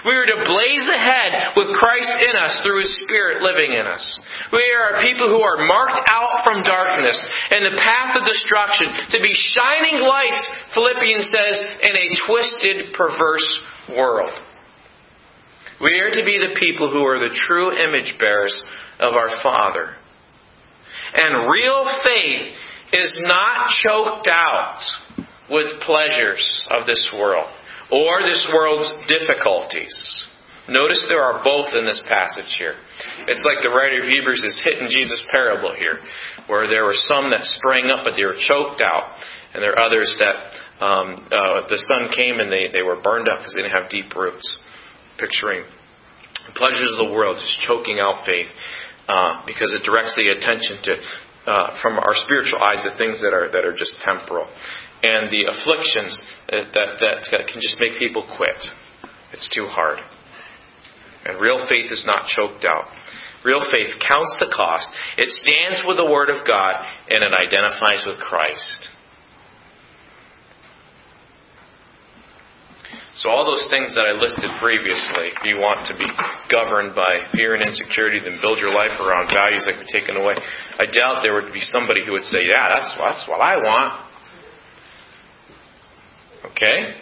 We 0.06 0.14
are 0.14 0.26
to 0.26 0.46
blaze 0.46 0.88
ahead 0.90 1.58
with 1.58 1.76
Christ 1.78 2.14
in 2.22 2.36
us 2.36 2.62
through 2.62 2.82
His 2.82 2.94
Spirit 3.04 3.42
living 3.42 3.74
in 3.74 3.86
us. 3.86 4.04
We 4.52 4.64
are 4.76 4.98
a 4.98 5.02
people 5.02 5.30
who 5.30 5.42
are 5.42 5.66
marked 5.66 6.02
out 6.08 6.44
from 6.44 6.64
darkness 6.64 7.18
and 7.52 7.66
the 7.66 7.78
path 7.78 8.18
of 8.18 8.26
destruction 8.26 8.88
to 9.12 9.20
be 9.22 9.34
shining 9.34 10.02
lights, 10.02 10.42
Philippians 10.74 11.30
says, 11.30 11.58
in 11.82 11.94
a 11.96 12.08
twisted, 12.28 12.94
perverse 12.94 13.50
world. 13.96 14.34
We 15.82 15.92
are 16.00 16.12
to 16.12 16.26
be 16.26 16.38
the 16.40 16.60
people 16.60 16.92
who 16.92 17.06
are 17.06 17.20
the 17.20 17.36
true 17.48 17.72
image 17.72 18.16
bearers 18.20 18.64
of 19.00 19.14
our 19.14 19.42
Father. 19.44 19.96
And 21.14 21.52
real 21.52 21.86
faith 22.04 22.56
is 22.94 23.14
not 23.28 23.70
choked 23.84 24.28
out 24.28 24.80
with 25.50 25.82
pleasures 25.82 26.68
of 26.72 26.86
this 26.88 27.10
world 27.14 27.50
or 27.92 28.22
this 28.24 28.48
world's 28.54 28.94
difficulties. 29.08 30.26
Notice 30.68 31.06
there 31.08 31.22
are 31.22 31.44
both 31.44 31.78
in 31.78 31.86
this 31.86 32.02
passage 32.10 32.56
here. 32.58 32.74
It's 33.28 33.46
like 33.46 33.62
the 33.62 33.70
writer 33.70 34.02
of 34.02 34.10
Hebrews 34.10 34.42
is 34.42 34.58
hitting 34.66 34.90
Jesus' 34.90 35.22
parable 35.30 35.76
here, 35.78 36.00
where 36.48 36.68
there 36.68 36.86
were 36.86 36.98
some 36.98 37.30
that 37.30 37.46
sprang 37.46 37.92
up, 37.94 38.04
but 38.04 38.18
they 38.18 38.26
were 38.26 38.38
choked 38.40 38.82
out, 38.82 39.14
and 39.54 39.62
there 39.62 39.78
are 39.78 39.86
others 39.86 40.10
that 40.18 40.36
um, 40.84 41.22
uh, 41.30 41.70
the 41.70 41.78
sun 41.78 42.10
came 42.10 42.42
and 42.42 42.52
they, 42.52 42.68
they 42.74 42.82
were 42.82 43.00
burned 43.00 43.30
up 43.30 43.40
because 43.40 43.54
they 43.54 43.62
didn't 43.62 43.78
have 43.78 43.92
deep 43.92 44.14
roots. 44.16 44.58
Picturing 45.20 45.64
the 46.46 46.54
pleasures 46.58 46.92
of 46.98 47.08
the 47.08 47.14
world 47.14 47.38
just 47.40 47.62
choking 47.66 48.00
out 48.00 48.26
faith 48.26 48.48
uh, 49.08 49.46
because 49.46 49.74
it 49.74 49.86
directs 49.86 50.14
the 50.18 50.30
attention 50.30 50.82
to 50.84 50.94
uh, 51.46 51.78
from 51.82 51.98
our 51.98 52.16
spiritual 52.26 52.62
eyes 52.62 52.82
to 52.84 52.96
things 52.98 53.22
that 53.22 53.34
are 53.34 53.50
that 53.52 53.66
are 53.66 53.74
just 53.74 53.96
temporal 54.04 54.48
and 55.06 55.30
the 55.30 55.46
afflictions 55.46 56.18
that, 56.50 56.74
that, 56.74 57.28
that 57.30 57.48
can 57.48 57.62
just 57.62 57.78
make 57.80 58.00
people 58.00 58.26
quit. 58.38 58.58
It's 59.34 59.50
too 59.54 59.68
hard. 59.70 60.00
And 61.26 61.42
real 61.42 61.66
faith 61.68 61.92
is 61.92 62.06
not 62.08 62.28
choked 62.28 62.66
out. 62.66 62.86
Real 63.44 63.62
faith 63.70 63.94
counts 64.02 64.34
the 64.40 64.50
cost. 64.50 64.90
It 65.18 65.30
stands 65.30 65.86
with 65.86 65.98
the 65.98 66.10
Word 66.10 66.30
of 66.30 66.48
God 66.48 66.82
and 67.10 67.22
it 67.22 67.34
identifies 67.34 68.06
with 68.08 68.18
Christ. 68.18 68.90
So, 73.16 73.30
all 73.30 73.48
those 73.48 73.68
things 73.72 73.96
that 73.96 74.04
I 74.04 74.12
listed 74.12 74.52
previously, 74.60 75.32
if 75.32 75.40
you 75.48 75.56
want 75.56 75.88
to 75.88 75.96
be 75.96 76.04
governed 76.52 76.96
by 77.00 77.32
fear 77.32 77.56
and 77.56 77.64
insecurity, 77.64 78.20
then 78.20 78.44
build 78.44 78.60
your 78.60 78.76
life 78.76 79.00
around 79.00 79.32
values 79.32 79.64
that 79.64 79.80
be 79.80 79.88
taken 79.88 80.20
away. 80.20 80.36
I 80.36 80.84
doubt 80.84 81.24
there 81.24 81.34
would 81.40 81.56
be 81.56 81.64
somebody 81.64 82.04
who 82.06 82.12
would 82.12 82.28
say, 82.28 82.44
Yeah, 82.44 82.68
that's, 82.76 82.92
that's 83.00 83.24
what 83.24 83.40
I 83.40 83.56
want. 83.56 84.06
Okay? 86.52 87.00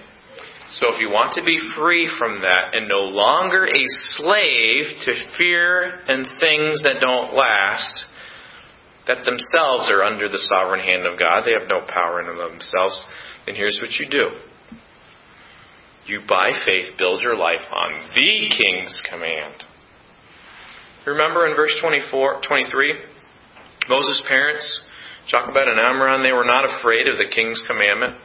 So 0.78 0.94
if 0.94 1.02
you 1.02 1.10
want 1.10 1.34
to 1.34 1.44
be 1.44 1.58
free 1.78 2.10
from 2.18 2.42
that 2.42 2.74
and 2.74 2.88
no 2.88 3.10
longer 3.10 3.66
a 3.66 3.84
slave 4.18 4.86
to 5.06 5.12
fear 5.38 5.98
and 6.08 6.26
things 6.40 6.82
that 6.82 7.02
don't 7.02 7.34
last, 7.34 8.06
that 9.08 9.26
themselves 9.26 9.90
are 9.90 10.04
under 10.04 10.30
the 10.30 10.40
sovereign 10.40 10.80
hand 10.80 11.06
of 11.06 11.18
God, 11.18 11.44
they 11.46 11.58
have 11.58 11.70
no 11.70 11.86
power 11.86 12.22
in 12.22 12.28
themselves, 12.28 13.06
then 13.46 13.56
here's 13.56 13.80
what 13.82 13.92
you 14.00 14.10
do. 14.10 14.30
You, 16.06 16.22
by 16.28 16.52
faith, 16.66 16.98
build 16.98 17.22
your 17.22 17.38
life 17.38 17.64
on 17.72 18.10
the 18.16 18.50
King's 18.50 19.02
command. 19.10 19.64
Remember 21.06 21.48
in 21.48 21.56
verse 21.56 21.78
24, 21.82 22.42
23, 22.48 22.94
Moses' 23.90 24.24
parents, 24.28 24.82
Jochebed 25.28 25.68
and 25.68 25.80
Amram, 25.80 26.24
they 26.24 26.32
were 26.32 26.46
not 26.46 26.66
afraid 26.66 27.08
of 27.08 27.18
the 27.18 27.34
King's 27.34 27.64
commandment. 27.68 28.16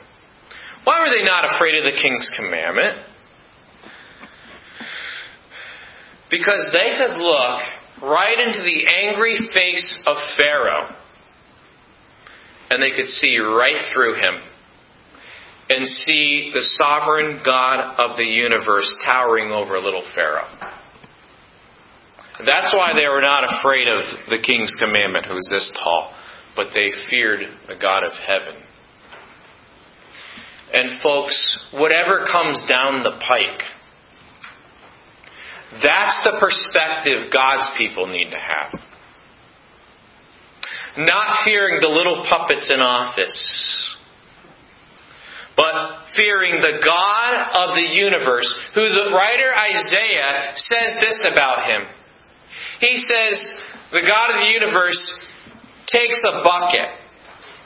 Why 0.88 1.00
were 1.00 1.14
they 1.14 1.22
not 1.22 1.44
afraid 1.44 1.74
of 1.74 1.84
the 1.84 2.00
king's 2.00 2.30
commandment? 2.34 3.04
Because 6.30 6.72
they 6.72 6.96
could 6.96 7.20
look 7.20 7.60
right 8.02 8.38
into 8.38 8.62
the 8.62 8.86
angry 8.86 9.36
face 9.52 10.02
of 10.06 10.16
Pharaoh 10.38 10.88
and 12.70 12.82
they 12.82 12.96
could 12.96 13.08
see 13.08 13.36
right 13.36 13.92
through 13.92 14.14
him 14.14 14.47
and 15.68 15.86
see 15.86 16.50
the 16.54 16.62
sovereign 16.76 17.40
God 17.44 17.96
of 17.98 18.16
the 18.16 18.24
universe 18.24 18.96
towering 19.04 19.50
over 19.50 19.78
little 19.78 20.04
Pharaoh. 20.14 20.48
That's 22.38 22.72
why 22.72 22.94
they 22.94 23.06
were 23.08 23.20
not 23.20 23.44
afraid 23.58 23.88
of 23.88 24.30
the 24.30 24.38
king's 24.38 24.74
commandment, 24.78 25.26
who's 25.26 25.48
this 25.50 25.72
tall, 25.82 26.14
but 26.56 26.68
they 26.72 26.90
feared 27.10 27.40
the 27.66 27.74
God 27.74 28.04
of 28.04 28.12
heaven. 28.12 28.62
And 30.72 31.02
folks, 31.02 31.58
whatever 31.72 32.26
comes 32.30 32.64
down 32.68 33.02
the 33.02 33.18
pike, 33.26 33.62
that's 35.82 36.22
the 36.24 36.38
perspective 36.40 37.32
God's 37.32 37.68
people 37.76 38.06
need 38.06 38.30
to 38.30 38.38
have. 38.38 38.80
Not 40.96 41.44
fearing 41.44 41.80
the 41.80 41.88
little 41.88 42.24
puppets 42.28 42.70
in 42.72 42.80
office, 42.80 43.96
but 45.58 46.14
fearing 46.14 46.62
the 46.62 46.78
God 46.78 47.32
of 47.50 47.74
the 47.74 47.90
universe, 47.98 48.46
who 48.78 48.86
the 48.86 49.10
writer 49.10 49.50
Isaiah 49.50 50.54
says 50.54 50.96
this 51.02 51.18
about 51.26 51.66
him. 51.66 51.82
He 52.78 52.94
says, 52.94 53.34
the 53.90 54.06
God 54.06 54.38
of 54.38 54.46
the 54.46 54.54
universe 54.54 55.02
takes 55.90 56.22
a 56.22 56.46
bucket 56.46 56.88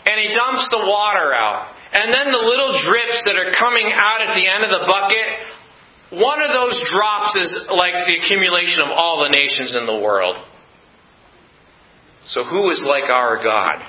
and 0.08 0.16
he 0.24 0.32
dumps 0.32 0.66
the 0.72 0.88
water 0.88 1.36
out 1.36 1.76
and 1.92 2.08
then 2.08 2.32
the 2.32 2.40
little 2.40 2.72
drips 2.88 3.20
that 3.28 3.36
are 3.36 3.52
coming 3.60 3.92
out 3.92 4.24
at 4.24 4.32
the 4.32 4.48
end 4.48 4.64
of 4.64 4.72
the 4.72 4.88
bucket, 4.88 6.24
one 6.24 6.40
of 6.40 6.48
those 6.48 6.80
drops 6.88 7.36
is 7.36 7.52
like 7.68 7.92
the 8.08 8.16
accumulation 8.16 8.80
of 8.80 8.88
all 8.88 9.20
the 9.20 9.36
nations 9.36 9.76
in 9.76 9.84
the 9.84 10.00
world. 10.00 10.36
So 12.24 12.44
who 12.44 12.70
is 12.70 12.82
like 12.86 13.10
our 13.10 13.44
God? 13.44 13.84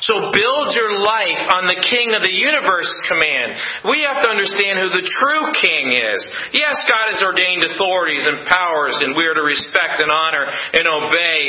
So 0.00 0.30
build 0.30 0.66
your 0.78 1.02
life 1.02 1.42
on 1.50 1.66
the 1.66 1.82
King 1.82 2.14
of 2.14 2.22
the 2.22 2.30
universe 2.30 2.90
command. 3.10 3.58
We 3.90 4.06
have 4.06 4.22
to 4.22 4.28
understand 4.30 4.78
who 4.78 4.90
the 4.94 5.06
true 5.18 5.44
King 5.58 5.92
is. 5.92 6.20
Yes, 6.54 6.78
God 6.86 7.10
has 7.10 7.20
ordained 7.26 7.66
authorities 7.66 8.24
and 8.24 8.46
powers, 8.46 8.96
and 9.02 9.18
we 9.18 9.26
are 9.26 9.34
to 9.34 9.42
respect 9.42 9.98
and 9.98 10.10
honor 10.10 10.46
and 10.46 10.86
obey 10.86 11.40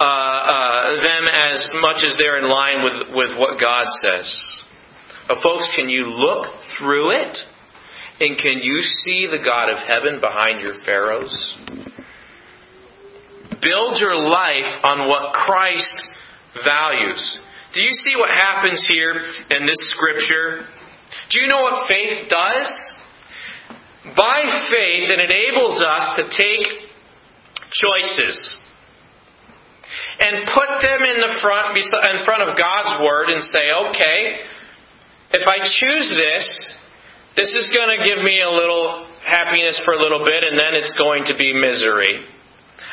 uh, 0.00 0.04
uh, 0.04 0.82
them 1.04 1.24
as 1.28 1.58
much 1.84 2.00
as 2.02 2.16
they're 2.16 2.40
in 2.40 2.48
line 2.48 2.82
with, 2.82 3.12
with 3.12 3.32
what 3.36 3.60
God 3.60 3.86
says. 4.00 4.28
But 5.28 5.42
folks, 5.42 5.68
can 5.76 5.88
you 5.88 6.08
look 6.08 6.48
through 6.78 7.20
it? 7.20 7.36
And 8.20 8.36
can 8.36 8.60
you 8.60 8.80
see 8.80 9.28
the 9.30 9.40
God 9.42 9.70
of 9.70 9.78
heaven 9.78 10.20
behind 10.20 10.60
your 10.60 10.74
pharaohs? 10.84 11.32
build 13.62 14.00
your 14.00 14.16
life 14.16 14.80
on 14.82 15.08
what 15.08 15.32
Christ 15.32 16.04
values. 16.64 17.40
Do 17.74 17.80
you 17.80 17.92
see 17.92 18.16
what 18.16 18.30
happens 18.30 18.84
here 18.88 19.14
in 19.50 19.66
this 19.66 19.78
scripture? 19.90 20.66
Do 21.30 21.40
you 21.40 21.48
know 21.48 21.62
what 21.62 21.88
faith 21.88 22.28
does? 22.28 22.70
By 24.16 24.42
faith, 24.70 25.10
it 25.10 25.20
enables 25.20 25.82
us 25.82 26.16
to 26.16 26.22
take 26.30 26.66
choices 27.70 28.58
and 30.18 30.46
put 30.52 30.68
them 30.82 31.02
in 31.02 31.20
the 31.20 31.38
front 31.40 31.76
in 31.76 32.24
front 32.24 32.42
of 32.42 32.56
God's 32.58 33.02
word 33.02 33.30
and 33.30 33.42
say, 33.42 33.70
"Okay, 33.72 34.40
if 35.32 35.46
I 35.46 35.58
choose 35.58 36.08
this, 36.16 36.74
this 37.36 37.54
is 37.54 37.70
going 37.72 37.98
to 37.98 38.04
give 38.04 38.22
me 38.24 38.42
a 38.42 38.50
little 38.50 39.06
happiness 39.24 39.80
for 39.84 39.94
a 39.94 40.00
little 40.02 40.24
bit 40.24 40.42
and 40.42 40.58
then 40.58 40.74
it's 40.74 40.92
going 40.98 41.24
to 41.26 41.36
be 41.36 41.52
misery. 41.54 42.26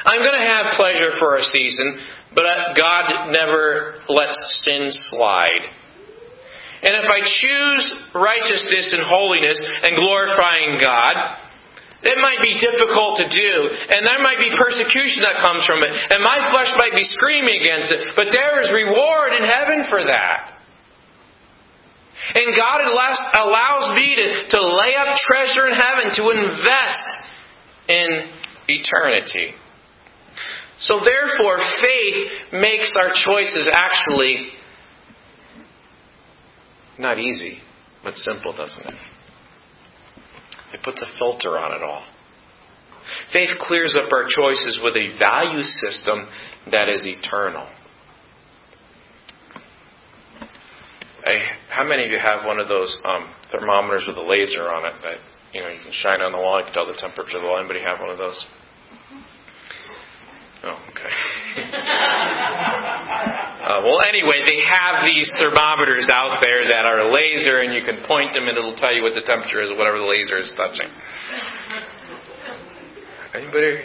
I'm 0.06 0.20
going 0.22 0.38
to 0.38 0.46
have 0.46 0.76
pleasure 0.76 1.12
for 1.18 1.36
a 1.36 1.44
season, 1.44 2.00
but 2.38 2.46
uh, 2.46 2.78
God 2.78 3.34
never 3.34 3.98
lets 4.06 4.38
sin 4.62 4.94
slide. 5.10 5.66
And 6.86 6.94
if 6.94 7.10
I 7.10 7.26
choose 7.26 7.84
righteousness 8.14 8.94
and 8.94 9.02
holiness 9.02 9.58
and 9.58 9.98
glorifying 9.98 10.78
God, 10.78 11.42
it 12.06 12.22
might 12.22 12.38
be 12.46 12.54
difficult 12.62 13.18
to 13.18 13.26
do, 13.26 13.54
and 13.90 14.06
there 14.06 14.22
might 14.22 14.38
be 14.38 14.54
persecution 14.54 15.26
that 15.26 15.42
comes 15.42 15.66
from 15.66 15.82
it, 15.82 15.90
and 15.90 16.22
my 16.22 16.54
flesh 16.54 16.70
might 16.78 16.94
be 16.94 17.02
screaming 17.02 17.58
against 17.58 17.90
it, 17.90 18.14
but 18.14 18.30
there 18.30 18.62
is 18.62 18.70
reward 18.70 19.34
in 19.34 19.42
heaven 19.42 19.90
for 19.90 20.06
that. 20.06 20.54
And 22.38 22.54
God 22.54 22.86
allows 22.86 23.98
me 23.98 24.14
to, 24.14 24.28
to 24.54 24.60
lay 24.62 24.94
up 24.94 25.18
treasure 25.26 25.66
in 25.66 25.74
heaven, 25.74 26.14
to 26.22 26.30
invest 26.30 27.10
in 27.90 28.30
eternity. 28.70 29.58
So 30.80 31.00
therefore, 31.04 31.58
faith 31.82 32.54
makes 32.54 32.94
our 32.96 33.12
choices 33.14 33.70
actually 33.72 34.50
not 37.00 37.18
easy, 37.20 37.60
but 38.04 38.16
simple, 38.16 38.56
doesn't 38.56 38.86
it? 38.86 38.96
It 40.74 40.82
puts 40.84 41.02
a 41.02 41.18
filter 41.18 41.58
on 41.58 41.74
it 41.74 41.82
all. 41.82 42.06
Faith 43.32 43.50
clears 43.60 43.96
up 43.96 44.12
our 44.12 44.26
choices 44.28 44.80
with 44.84 44.96
a 44.96 45.18
value 45.18 45.62
system 45.62 46.28
that 46.72 46.90
is 46.90 47.06
eternal. 47.06 47.68
how 51.70 51.84
many 51.84 52.06
of 52.06 52.12
you 52.12 52.18
have 52.18 52.46
one 52.46 52.60
of 52.60 52.68
those 52.68 53.00
um, 53.04 53.30
thermometers 53.52 54.06
with 54.08 54.18
a 54.18 54.22
laser 54.22 54.64
on 54.64 54.86
it 54.88 54.94
that 55.04 55.18
you 55.54 55.62
know 55.62 55.70
you 55.70 55.80
can 55.84 55.92
shine 55.92 56.22
on 56.22 56.32
the 56.32 56.38
wall? 56.38 56.60
You 56.60 56.66
can 56.66 56.74
tell 56.74 56.88
the 56.88 56.98
temperature 56.98 57.38
of 57.38 57.44
the 57.44 57.48
wall. 57.48 57.60
Anybody 57.60 57.82
have 57.82 58.00
one 58.00 58.10
of 58.10 58.18
those? 58.18 58.46
Oh, 60.68 60.76
okay. 60.92 61.08
uh, 63.72 63.88
well, 63.88 64.04
anyway, 64.04 64.44
they 64.44 64.60
have 64.68 65.08
these 65.08 65.32
thermometers 65.40 66.10
out 66.12 66.44
there 66.44 66.68
that 66.68 66.84
are 66.84 67.08
laser, 67.08 67.62
and 67.62 67.72
you 67.74 67.88
can 67.88 68.04
point 68.04 68.34
them, 68.34 68.50
and 68.50 68.58
it'll 68.58 68.76
tell 68.76 68.92
you 68.94 69.02
what 69.02 69.16
the 69.16 69.24
temperature 69.24 69.62
is, 69.62 69.72
whatever 69.78 69.98
the 69.98 70.04
laser 70.04 70.38
is 70.44 70.52
touching. 70.58 70.92
Anybody? 73.34 73.80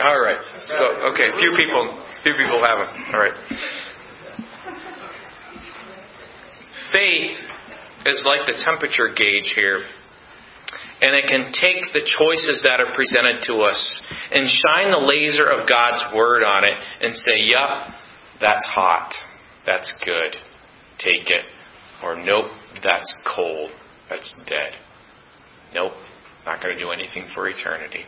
All 0.00 0.20
right. 0.20 0.38
So, 0.70 1.10
okay, 1.10 1.34
few 1.34 1.50
people, 1.56 1.82
few 2.22 2.34
people 2.38 2.62
have 2.62 2.86
them. 2.86 2.94
All 3.12 3.18
right. 3.18 3.34
Faith 6.92 7.38
is 8.06 8.22
like 8.24 8.46
the 8.46 8.54
temperature 8.64 9.08
gauge 9.08 9.50
here 9.56 9.82
and 11.04 11.14
it 11.14 11.26
can 11.28 11.52
take 11.52 11.92
the 11.92 12.00
choices 12.00 12.64
that 12.64 12.80
are 12.80 12.94
presented 12.96 13.44
to 13.44 13.60
us 13.60 14.02
and 14.32 14.48
shine 14.48 14.90
the 14.90 15.04
laser 15.04 15.44
of 15.44 15.68
God's 15.68 16.02
Word 16.16 16.42
on 16.42 16.64
it 16.64 16.78
and 17.02 17.14
say, 17.14 17.44
Yup, 17.44 17.92
that's 18.40 18.64
hot. 18.64 19.12
That's 19.66 19.92
good. 20.04 20.32
Take 20.98 21.28
it. 21.28 21.44
Or, 22.02 22.16
Nope, 22.16 22.46
that's 22.82 23.12
cold. 23.36 23.70
That's 24.08 24.34
dead. 24.48 24.72
Nope, 25.74 25.92
not 26.46 26.62
going 26.62 26.74
to 26.74 26.80
do 26.80 26.90
anything 26.90 27.26
for 27.34 27.48
eternity. 27.48 28.04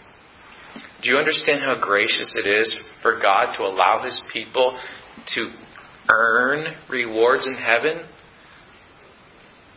Do 1.02 1.10
you 1.10 1.18
understand 1.18 1.60
how 1.60 1.78
gracious 1.78 2.34
it 2.42 2.48
is 2.48 2.80
for 3.02 3.20
God 3.20 3.56
to 3.58 3.64
allow 3.64 4.02
His 4.04 4.18
people 4.32 4.78
to 5.34 5.50
earn 6.08 6.74
rewards 6.88 7.46
in 7.46 7.54
heaven? 7.56 8.06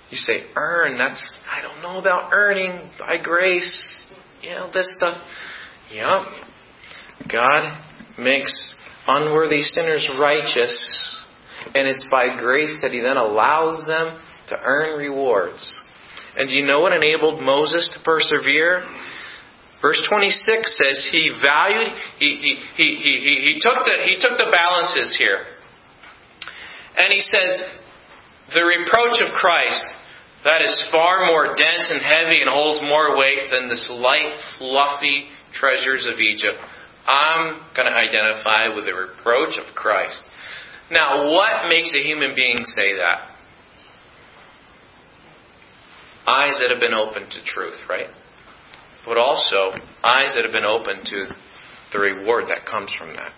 You 0.09 0.17
say, 0.17 0.41
earn, 0.55 0.97
that's, 0.97 1.37
I 1.49 1.61
don't 1.61 1.81
know 1.81 1.99
about 1.99 2.31
earning 2.33 2.89
by 2.97 3.17
grace. 3.21 4.07
You 4.41 4.51
know, 4.51 4.71
this 4.73 4.91
stuff. 4.95 5.21
Yep. 5.91 7.31
God 7.31 7.77
makes 8.17 8.75
unworthy 9.07 9.61
sinners 9.61 10.09
righteous, 10.19 11.25
and 11.75 11.87
it's 11.87 12.05
by 12.09 12.39
grace 12.39 12.79
that 12.81 12.91
He 12.91 13.01
then 13.01 13.17
allows 13.17 13.83
them 13.85 14.19
to 14.47 14.57
earn 14.63 14.97
rewards. 14.97 15.79
And 16.35 16.47
do 16.47 16.55
you 16.55 16.65
know 16.65 16.79
what 16.79 16.93
enabled 16.93 17.41
Moses 17.43 17.89
to 17.93 18.03
persevere? 18.03 18.87
Verse 19.81 20.01
26 20.09 20.77
says 20.77 21.09
he 21.11 21.31
valued, 21.41 21.87
he, 22.19 22.35
he, 22.35 22.55
he, 22.75 22.95
he, 22.97 23.53
he, 23.53 23.59
took 23.61 23.85
the, 23.85 24.03
he 24.03 24.17
took 24.19 24.37
the 24.37 24.51
balances 24.51 25.15
here. 25.17 25.39
And 26.97 27.13
he 27.13 27.21
says, 27.21 27.63
the 28.53 28.65
reproach 28.65 29.21
of 29.21 29.33
Christ 29.39 29.85
that 30.43 30.61
is 30.61 30.87
far 30.91 31.25
more 31.25 31.55
dense 31.55 31.91
and 31.91 32.01
heavy 32.01 32.41
and 32.41 32.49
holds 32.49 32.81
more 32.81 33.17
weight 33.17 33.51
than 33.51 33.67
this 33.67 33.89
light, 33.91 34.33
fluffy 34.57 35.27
treasures 35.53 36.07
of 36.11 36.19
Egypt. 36.19 36.57
I'm 37.07 37.59
going 37.75 37.87
to 37.87 37.97
identify 37.97 38.73
with 38.73 38.85
the 38.85 38.93
reproach 38.93 39.57
of 39.57 39.75
Christ. 39.75 40.23
Now, 40.91 41.31
what 41.31 41.67
makes 41.67 41.93
a 41.93 42.05
human 42.05 42.35
being 42.35 42.57
say 42.63 42.95
that? 42.95 43.27
Eyes 46.27 46.59
that 46.61 46.69
have 46.71 46.79
been 46.79 46.93
open 46.93 47.23
to 47.23 47.43
truth, 47.45 47.77
right? 47.89 48.07
But 49.05 49.17
also, 49.17 49.73
eyes 50.03 50.35
that 50.35 50.45
have 50.45 50.53
been 50.53 50.65
open 50.65 51.03
to 51.03 51.25
the 51.91 51.99
reward 51.99 52.45
that 52.49 52.65
comes 52.69 52.93
from 52.97 53.15
that. 53.15 53.31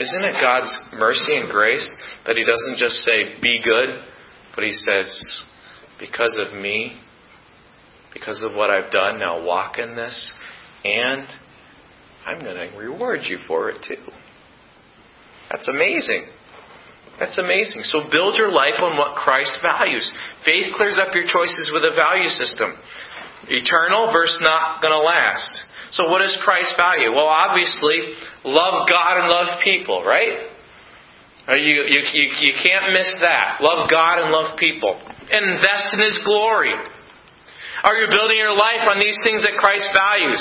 Isn't 0.00 0.24
it 0.24 0.34
God's 0.40 0.76
mercy 0.94 1.36
and 1.36 1.48
grace 1.48 1.88
that 2.26 2.36
He 2.36 2.44
doesn't 2.44 2.78
just 2.78 2.96
say, 3.04 3.40
be 3.40 3.60
good, 3.62 4.02
but 4.54 4.64
He 4.64 4.72
says, 4.72 5.44
because 5.98 6.38
of 6.38 6.58
me, 6.60 7.00
because 8.12 8.42
of 8.42 8.56
what 8.56 8.70
I've 8.70 8.90
done, 8.90 9.18
now 9.18 9.44
walk 9.44 9.78
in 9.78 9.96
this, 9.96 10.36
and 10.84 11.26
I'm 12.26 12.40
going 12.40 12.56
to 12.56 12.76
reward 12.76 13.20
you 13.24 13.38
for 13.46 13.70
it 13.70 13.84
too. 13.86 14.02
That's 15.50 15.68
amazing. 15.68 16.26
That's 17.18 17.38
amazing. 17.38 17.82
So 17.82 18.00
build 18.10 18.34
your 18.36 18.50
life 18.50 18.82
on 18.82 18.96
what 18.96 19.14
Christ 19.16 19.58
values. 19.62 20.10
Faith 20.44 20.74
clears 20.74 20.98
up 20.98 21.14
your 21.14 21.24
choices 21.24 21.70
with 21.72 21.84
a 21.84 21.94
value 21.94 22.28
system. 22.28 22.74
Eternal 23.46 24.10
versus 24.12 24.38
not 24.40 24.82
going 24.82 24.92
to 24.92 24.98
last. 24.98 25.62
So 25.92 26.08
what 26.10 26.22
is 26.22 26.36
Christ 26.42 26.74
value? 26.76 27.12
Well, 27.12 27.28
obviously, 27.28 28.14
love 28.44 28.88
God 28.88 29.20
and 29.20 29.28
love 29.28 29.60
people, 29.62 30.02
right? 30.04 30.50
Uh, 31.44 31.54
you, 31.54 31.84
you, 31.92 32.00
you, 32.12 32.24
you 32.40 32.52
can't 32.56 32.92
miss 32.92 33.10
that. 33.20 33.60
Love 33.60 33.90
God 33.90 34.24
and 34.24 34.32
love 34.32 34.56
people 34.56 34.96
and 35.30 35.44
invest 35.52 35.92
in 35.92 36.00
His 36.00 36.18
glory? 36.24 36.72
Are 37.84 37.96
you 38.00 38.08
building 38.08 38.38
your 38.40 38.56
life 38.56 38.88
on 38.88 38.98
these 38.98 39.18
things 39.24 39.44
that 39.44 39.60
Christ 39.60 39.88
values? 39.92 40.40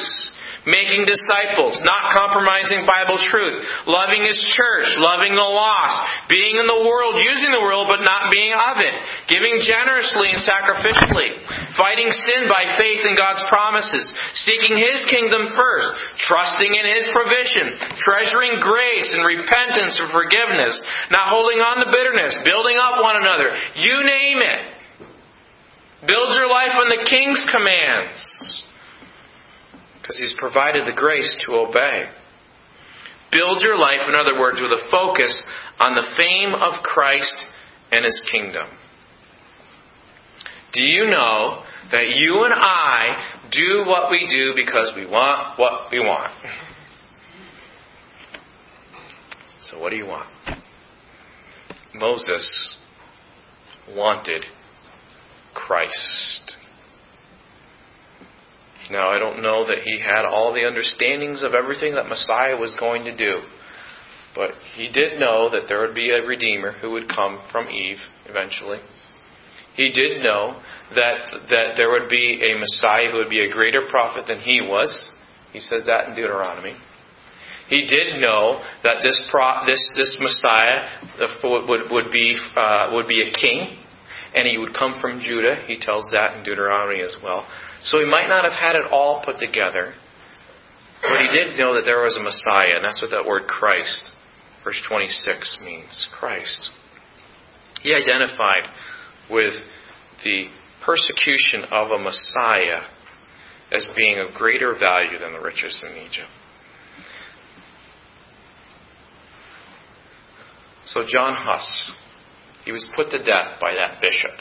Making 0.63 1.03
disciples, 1.03 1.75
not 1.83 2.15
compromising 2.15 2.87
Bible 2.87 3.19
truth, 3.27 3.59
loving 3.83 4.23
His 4.23 4.39
church, 4.55 4.87
loving 4.95 5.35
the 5.35 5.43
lost, 5.43 6.31
being 6.31 6.55
in 6.55 6.63
the 6.71 6.83
world, 6.87 7.19
using 7.19 7.51
the 7.51 7.59
world, 7.59 7.91
but 7.91 7.99
not 7.99 8.31
being 8.31 8.55
of 8.55 8.79
it, 8.79 8.95
giving 9.27 9.59
generously 9.59 10.31
and 10.31 10.39
sacrificially, 10.39 11.35
fighting 11.75 12.07
sin 12.15 12.47
by 12.47 12.79
faith 12.79 13.03
in 13.03 13.19
God's 13.19 13.43
promises, 13.51 14.07
seeking 14.39 14.79
His 14.79 15.03
kingdom 15.11 15.51
first, 15.51 15.89
trusting 16.31 16.71
in 16.71 16.85
His 16.95 17.11
provision, 17.11 17.99
treasuring 17.99 18.63
grace 18.63 19.11
and 19.11 19.27
repentance 19.27 19.99
and 19.99 20.15
forgiveness, 20.15 20.79
not 21.11 21.27
holding 21.27 21.59
on 21.59 21.83
to 21.83 21.91
bitterness, 21.91 22.39
building 22.47 22.79
up 22.79 23.03
one 23.03 23.19
another. 23.19 23.51
You 23.83 23.99
name 24.07 24.39
it. 24.39 24.63
Build 26.07 26.39
your 26.39 26.47
life 26.47 26.79
on 26.79 26.87
the 26.87 27.03
King's 27.03 27.43
commands 27.51 28.63
because 30.03 30.19
He's 30.19 30.35
provided 30.37 30.85
the 30.85 30.93
grace 30.93 31.35
to 31.45 31.53
obey. 31.53 32.09
Build 33.31 33.61
your 33.61 33.77
life, 33.77 34.01
in 34.07 34.13
other 34.13 34.37
words, 34.37 34.61
with 34.61 34.71
a 34.71 34.91
focus 34.91 35.41
on 35.79 35.95
the 35.95 36.03
fame 36.17 36.53
of 36.53 36.83
Christ 36.83 37.45
and 37.89 38.03
His 38.03 38.21
kingdom. 38.29 38.67
Do 40.73 40.83
you 40.83 41.05
know 41.05 41.63
that 41.91 42.15
you 42.15 42.43
and 42.43 42.53
I 42.53 43.47
do 43.49 43.85
what 43.87 44.11
we 44.11 44.27
do 44.29 44.53
because 44.55 44.91
we 44.95 45.05
want 45.05 45.57
what 45.57 45.89
we 45.89 45.99
want? 45.99 46.33
So, 49.71 49.79
what 49.79 49.91
do 49.91 49.95
you 49.95 50.05
want? 50.05 50.27
Moses 51.95 52.75
wanted 53.95 54.43
Christ. 55.53 56.55
Now, 58.93 59.09
I 59.09 59.17
don't 59.17 59.41
know 59.41 59.65
that 59.65 59.79
he 59.79 59.99
had 59.99 60.23
all 60.23 60.53
the 60.53 60.67
understandings 60.67 61.41
of 61.41 61.55
everything 61.55 61.95
that 61.95 62.05
Messiah 62.05 62.55
was 62.55 62.75
going 62.79 63.05
to 63.05 63.17
do. 63.17 63.41
But 64.35 64.51
he 64.75 64.87
did 64.87 65.19
know 65.19 65.49
that 65.49 65.63
there 65.67 65.81
would 65.81 65.95
be 65.95 66.11
a 66.11 66.21
Redeemer 66.25 66.73
who 66.73 66.91
would 66.91 67.09
come 67.09 67.41
from 67.51 67.69
Eve 67.69 67.97
eventually. 68.29 68.77
He 69.75 69.89
did 69.89 70.21
know 70.21 70.61
that, 70.93 71.25
that 71.49 71.73
there 71.75 71.89
would 71.89 72.07
be 72.07 72.53
a 72.53 72.59
Messiah 72.59 73.09
who 73.09 73.17
would 73.17 73.31
be 73.31 73.43
a 73.43 73.51
greater 73.51 73.87
prophet 73.89 74.25
than 74.27 74.41
he 74.41 74.61
was. 74.61 75.11
He 75.51 75.59
says 75.59 75.85
that 75.87 76.09
in 76.09 76.15
Deuteronomy. 76.15 76.77
He 77.69 77.87
did 77.87 78.21
know 78.21 78.61
that 78.83 79.01
this 79.01 79.19
pro, 79.31 79.65
this 79.65 79.81
this 79.95 80.17
Messiah 80.19 80.85
would 81.43 81.89
would 81.89 82.11
be 82.11 82.37
uh, 82.55 82.91
would 82.91 83.07
be 83.07 83.21
a 83.21 83.31
king, 83.31 83.77
and 84.35 84.45
he 84.45 84.57
would 84.57 84.73
come 84.73 84.95
from 84.99 85.21
Judah. 85.21 85.63
He 85.65 85.79
tells 85.79 86.03
that 86.13 86.37
in 86.37 86.43
Deuteronomy 86.43 87.01
as 87.01 87.15
well. 87.23 87.47
So 87.83 87.99
he 87.99 88.05
might 88.05 88.27
not 88.27 88.43
have 88.43 88.53
had 88.53 88.75
it 88.75 88.91
all 88.91 89.23
put 89.25 89.39
together, 89.39 89.93
but 91.01 91.19
he 91.19 91.27
did 91.27 91.59
know 91.59 91.75
that 91.75 91.83
there 91.85 92.01
was 92.01 92.17
a 92.17 92.21
Messiah, 92.21 92.75
and 92.75 92.85
that's 92.85 93.01
what 93.01 93.11
that 93.11 93.25
word 93.25 93.47
Christ, 93.47 94.13
verse 94.63 94.81
26, 94.87 95.59
means. 95.63 96.07
Christ. 96.17 96.71
He 97.81 97.93
identified 97.93 98.69
with 99.29 99.53
the 100.23 100.45
persecution 100.85 101.65
of 101.71 101.91
a 101.91 101.99
Messiah 101.99 102.87
as 103.71 103.89
being 103.95 104.19
of 104.19 104.33
greater 104.33 104.73
value 104.79 105.19
than 105.19 105.33
the 105.33 105.41
riches 105.41 105.83
in 105.85 105.97
Egypt. 105.97 106.29
So 110.85 111.03
John 111.07 111.33
Huss, 111.35 111.95
he 112.65 112.71
was 112.71 112.87
put 112.95 113.09
to 113.11 113.17
death 113.17 113.59
by 113.59 113.73
that 113.73 114.01
bishop. 114.01 114.31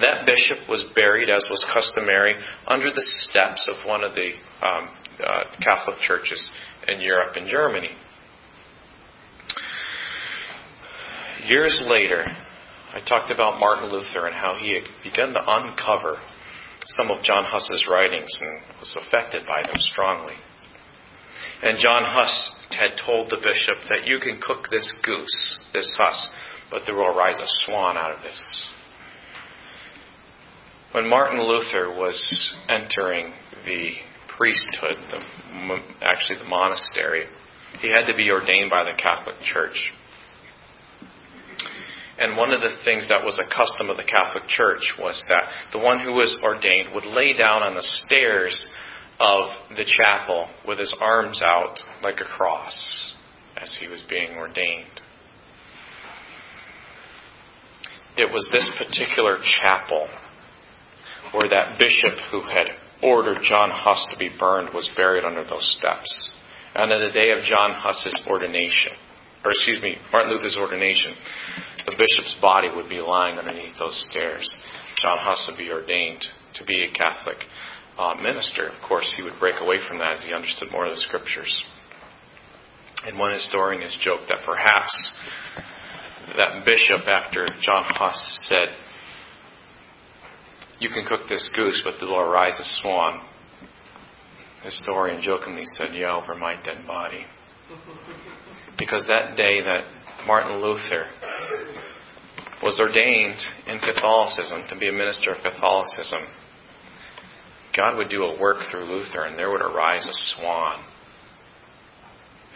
That 0.00 0.26
bishop 0.26 0.68
was 0.68 0.84
buried, 0.94 1.28
as 1.28 1.46
was 1.50 1.64
customary, 1.72 2.34
under 2.66 2.90
the 2.90 3.02
steps 3.02 3.68
of 3.68 3.86
one 3.86 4.04
of 4.04 4.14
the 4.14 4.30
um, 4.64 4.88
uh, 5.24 5.44
Catholic 5.62 5.98
churches 6.06 6.50
in 6.86 7.00
Europe 7.00 7.34
and 7.36 7.48
Germany. 7.48 7.90
Years 11.46 11.82
later, 11.86 12.24
I 12.92 13.00
talked 13.00 13.30
about 13.30 13.58
Martin 13.58 13.90
Luther 13.90 14.26
and 14.26 14.34
how 14.34 14.56
he 14.56 14.74
had 14.74 14.84
begun 15.02 15.32
to 15.34 15.40
uncover 15.44 16.18
some 16.84 17.10
of 17.10 17.22
John 17.22 17.44
Huss's 17.44 17.86
writings 17.90 18.38
and 18.40 18.60
was 18.80 18.96
affected 18.96 19.46
by 19.46 19.62
them 19.62 19.76
strongly. 19.78 20.34
And 21.62 21.78
John 21.78 22.04
Huss 22.04 22.52
had 22.70 23.00
told 23.04 23.30
the 23.30 23.36
bishop 23.36 23.76
that 23.90 24.06
you 24.06 24.20
can 24.20 24.40
cook 24.40 24.68
this 24.70 24.92
goose, 25.02 25.58
this 25.72 25.96
Huss, 25.98 26.30
but 26.70 26.82
there 26.86 26.94
will 26.94 27.16
arise 27.16 27.40
a 27.40 27.46
swan 27.64 27.96
out 27.96 28.14
of 28.14 28.22
this. 28.22 28.62
When 30.92 31.06
Martin 31.06 31.38
Luther 31.42 31.90
was 31.90 32.54
entering 32.70 33.34
the 33.66 33.90
priesthood, 34.38 34.96
the, 35.10 35.78
actually 36.00 36.38
the 36.38 36.48
monastery, 36.48 37.26
he 37.80 37.90
had 37.90 38.06
to 38.06 38.16
be 38.16 38.30
ordained 38.30 38.70
by 38.70 38.84
the 38.84 38.96
Catholic 38.96 39.36
Church. 39.42 39.92
And 42.18 42.38
one 42.38 42.52
of 42.52 42.62
the 42.62 42.74
things 42.86 43.10
that 43.10 43.22
was 43.22 43.38
a 43.38 43.54
custom 43.54 43.90
of 43.90 43.98
the 43.98 44.02
Catholic 44.02 44.48
Church 44.48 44.94
was 44.98 45.22
that 45.28 45.44
the 45.72 45.78
one 45.78 46.00
who 46.00 46.12
was 46.12 46.38
ordained 46.42 46.94
would 46.94 47.04
lay 47.04 47.36
down 47.36 47.62
on 47.62 47.74
the 47.74 47.82
stairs 47.82 48.70
of 49.20 49.50
the 49.76 49.84
chapel 49.84 50.48
with 50.66 50.78
his 50.78 50.94
arms 51.00 51.42
out 51.42 51.78
like 52.02 52.20
a 52.20 52.24
cross 52.24 53.14
as 53.60 53.76
he 53.78 53.88
was 53.88 54.02
being 54.08 54.30
ordained. 54.38 55.02
It 58.16 58.32
was 58.32 58.48
this 58.50 58.68
particular 58.78 59.38
chapel 59.60 60.08
where 61.32 61.48
that 61.48 61.78
bishop 61.78 62.18
who 62.30 62.40
had 62.40 62.70
ordered 63.02 63.38
John 63.42 63.70
Huss 63.70 64.08
to 64.10 64.18
be 64.18 64.30
burned 64.38 64.74
was 64.74 64.88
buried 64.96 65.24
under 65.24 65.44
those 65.44 65.76
steps. 65.78 66.30
And 66.74 66.92
on 66.92 67.00
the 67.00 67.12
day 67.12 67.30
of 67.30 67.44
John 67.44 67.72
Huss's 67.74 68.26
ordination, 68.26 68.92
or 69.44 69.52
excuse 69.52 69.80
me, 69.82 69.96
Martin 70.12 70.32
Luther's 70.32 70.56
ordination, 70.58 71.14
the 71.86 71.96
bishop's 71.96 72.36
body 72.40 72.68
would 72.74 72.88
be 72.88 73.00
lying 73.00 73.38
underneath 73.38 73.78
those 73.78 73.96
stairs. 74.10 74.44
John 75.00 75.18
Huss 75.18 75.48
would 75.48 75.58
be 75.58 75.70
ordained 75.70 76.24
to 76.54 76.64
be 76.64 76.84
a 76.84 76.92
Catholic 76.92 77.38
uh, 77.98 78.14
minister. 78.14 78.68
Of 78.68 78.82
course, 78.86 79.14
he 79.16 79.22
would 79.22 79.38
break 79.40 79.60
away 79.60 79.78
from 79.86 79.98
that 79.98 80.18
as 80.18 80.24
he 80.24 80.34
understood 80.34 80.70
more 80.72 80.86
of 80.86 80.92
the 80.92 81.00
scriptures. 81.00 81.64
And 83.06 83.18
one 83.18 83.32
historian 83.32 83.82
has 83.82 83.96
joked 84.02 84.28
that 84.28 84.44
perhaps 84.44 84.92
that 86.36 86.64
bishop, 86.64 87.06
after 87.06 87.46
John 87.62 87.84
Huss 87.86 88.38
said, 88.48 88.68
You 90.80 90.90
can 90.90 91.04
cook 91.06 91.28
this 91.28 91.50
goose, 91.56 91.82
but 91.84 91.94
there 91.98 92.08
will 92.08 92.20
arise 92.20 92.58
a 92.60 92.64
swan, 92.80 93.20
historian 94.62 95.20
jokingly 95.22 95.64
said, 95.76 95.94
Yeah, 95.94 96.16
over 96.16 96.34
my 96.34 96.54
dead 96.62 96.86
body. 96.86 97.24
Because 98.78 99.04
that 99.08 99.36
day 99.36 99.60
that 99.60 99.84
Martin 100.26 100.60
Luther 100.60 101.06
was 102.62 102.78
ordained 102.80 103.38
in 103.66 103.78
Catholicism 103.80 104.64
to 104.68 104.78
be 104.78 104.88
a 104.88 104.92
minister 104.92 105.32
of 105.32 105.42
Catholicism, 105.42 106.22
God 107.76 107.96
would 107.96 108.08
do 108.08 108.22
a 108.22 108.40
work 108.40 108.58
through 108.70 108.84
Luther 108.84 109.24
and 109.24 109.38
there 109.38 109.50
would 109.50 109.62
arise 109.62 110.06
a 110.06 110.12
swan 110.12 110.84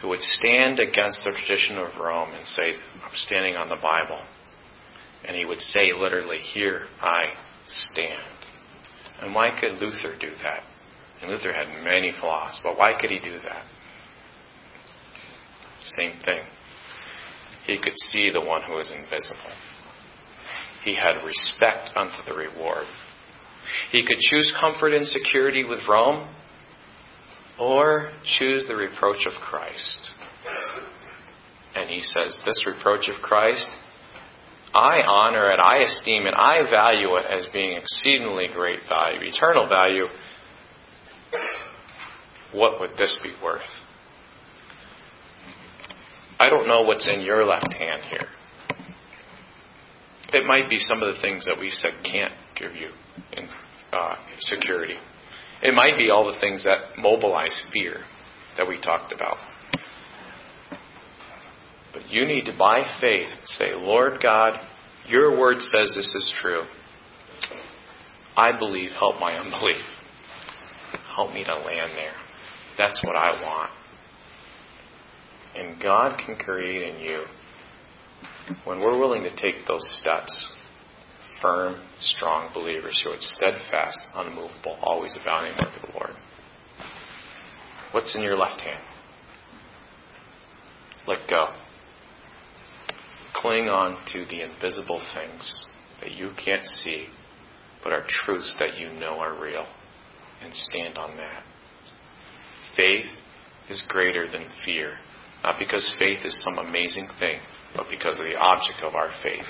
who 0.01 0.09
would 0.09 0.20
stand 0.20 0.81
against 0.81 1.23
the 1.25 1.33
tradition 1.33 1.79
of 1.79 2.01
Rome 2.01 2.35
and 2.35 2.47
say, 2.47 2.73
I'm 3.05 3.11
standing 3.14 3.57
on 3.57 3.68
the 3.68 3.77
Bible. 3.77 4.20
And 5.25 5.37
he 5.37 5.45
would 5.45 5.61
say 5.61 5.93
literally, 5.93 6.39
Here 6.39 6.87
I 7.01 7.35
stand. 7.67 8.23
And 9.21 9.35
why 9.35 9.51
could 9.59 9.73
Luther 9.73 10.17
do 10.19 10.31
that? 10.43 10.63
And 11.21 11.31
Luther 11.31 11.53
had 11.53 11.85
many 11.85 12.13
flaws, 12.21 12.61
but 12.63 12.77
why 12.77 12.95
could 13.01 13.11
he 13.11 13.19
do 13.19 13.39
that? 13.45 13.65
Same 15.83 16.19
thing. 16.25 16.43
He 17.67 17.79
could 17.79 17.97
see 18.11 18.31
the 18.33 18.41
one 18.41 18.63
who 18.63 18.79
is 18.79 18.93
invisible. 18.93 19.53
He 20.85 20.97
had 20.97 21.25
respect 21.25 21.91
unto 21.97 22.25
the 22.27 22.35
reward. 22.35 22.87
He 23.93 24.05
could 24.05 24.19
choose 24.19 24.53
comfort 24.61 24.93
and 24.95 25.07
security 25.07 25.65
with 25.65 25.81
Rome 25.89 26.29
or 27.59 28.11
choose 28.39 28.67
the 28.67 28.75
reproach 28.75 29.25
of 29.27 29.33
Christ. 29.41 30.11
And 31.75 31.89
he 31.89 32.01
says, 32.01 32.43
This 32.45 32.65
reproach 32.67 33.09
of 33.09 33.23
Christ, 33.23 33.67
I 34.75 35.03
honor 35.03 35.51
it, 35.51 35.59
I 35.61 35.83
esteem 35.83 36.27
it, 36.27 36.35
I 36.35 36.62
value 36.70 37.16
it 37.16 37.27
as 37.31 37.47
being 37.53 37.77
exceedingly 37.77 38.47
great 38.53 38.81
value, 38.89 39.20
eternal 39.23 39.68
value. 39.68 40.07
What 42.53 42.81
would 42.81 42.97
this 42.97 43.18
be 43.23 43.33
worth? 43.43 43.61
I 46.39 46.49
don't 46.49 46.66
know 46.66 46.83
what's 46.83 47.09
in 47.09 47.20
your 47.20 47.45
left 47.45 47.73
hand 47.75 48.03
here. 48.11 48.27
It 50.33 50.47
might 50.47 50.70
be 50.70 50.79
some 50.79 51.03
of 51.03 51.14
the 51.14 51.20
things 51.20 51.45
that 51.45 51.59
we 51.61 51.68
said 51.68 51.93
can't 52.05 52.33
give 52.57 52.75
you 52.75 52.91
in 53.37 53.49
uh, 53.93 54.16
security. 54.41 54.97
It 55.62 55.75
might 55.75 55.97
be 55.99 56.11
all 56.11 56.27
the 56.27 56.41
things 56.41 56.64
that 56.64 56.99
mobilize 56.99 57.62
fear 57.73 57.99
that 58.57 58.66
we 58.66 58.81
talked 58.81 59.12
about. 59.12 59.37
But 61.93 62.11
you 62.11 62.26
need 62.26 62.47
to, 62.47 62.57
by 62.57 62.84
faith, 63.01 63.28
say, 63.45 63.74
Lord 63.74 64.22
God, 64.22 64.55
your 65.07 65.38
word 65.38 65.61
says 65.61 65.93
this 65.95 66.07
is 66.14 66.32
true. 66.40 66.62
I 68.36 68.57
believe, 68.57 68.90
help 68.99 69.20
my 69.20 69.34
unbelief. 69.34 69.82
Help 71.14 71.34
me 71.34 71.45
to 71.45 71.55
land 71.55 71.93
there. 71.95 72.14
That's 72.78 73.03
what 73.05 73.16
I 73.16 73.43
want. 73.43 73.70
And 75.55 75.82
God 75.82 76.18
can 76.24 76.36
create 76.36 76.95
in 76.95 77.01
you, 77.01 77.24
when 78.64 78.80
we're 78.80 78.99
willing 78.99 79.22
to 79.24 79.36
take 79.36 79.66
those 79.66 79.86
steps, 80.01 80.55
firm, 81.43 81.76
strong 81.99 82.51
believers 82.55 83.03
who 83.05 83.11
are 83.11 83.16
steadfast, 83.18 83.99
unmovable, 84.14 84.78
always 84.82 85.16
abounding 85.20 85.53
of 85.55 85.68
the 85.82 85.93
Lord. 85.93 86.12
What's 87.90 88.14
in 88.14 88.22
your 88.22 88.36
left 88.36 88.62
hand? 88.62 88.82
Let 91.07 91.28
go. 91.28 91.49
Cling 93.35 93.68
on 93.68 93.99
to 94.12 94.24
the 94.26 94.43
invisible 94.43 95.03
things 95.14 95.66
that 96.01 96.12
you 96.12 96.33
can't 96.45 96.64
see, 96.64 97.09
but 97.83 97.93
are 97.93 98.05
truths 98.07 98.57
that 98.59 98.78
you 98.78 98.93
know 98.93 99.18
are 99.18 99.41
real, 99.41 99.66
and 100.43 100.53
stand 100.53 100.99
on 100.99 101.16
that. 101.16 101.43
Faith 102.76 103.07
is 103.68 103.85
greater 103.89 104.30
than 104.30 104.47
fear, 104.64 104.99
not 105.43 105.59
because 105.59 105.95
faith 105.99 106.20
is 106.24 106.43
some 106.43 106.59
amazing 106.59 107.09
thing, 107.18 107.41
but 107.74 107.87
because 107.91 108.18
of 108.18 108.26
the 108.26 108.37
object 108.37 108.83
of 108.83 108.95
our 108.95 109.11
faith, 109.22 109.47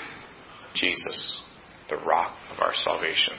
Jesus 0.75 1.43
the 1.89 1.97
rock 2.05 2.35
of 2.51 2.61
our 2.61 2.73
salvation. 2.73 3.33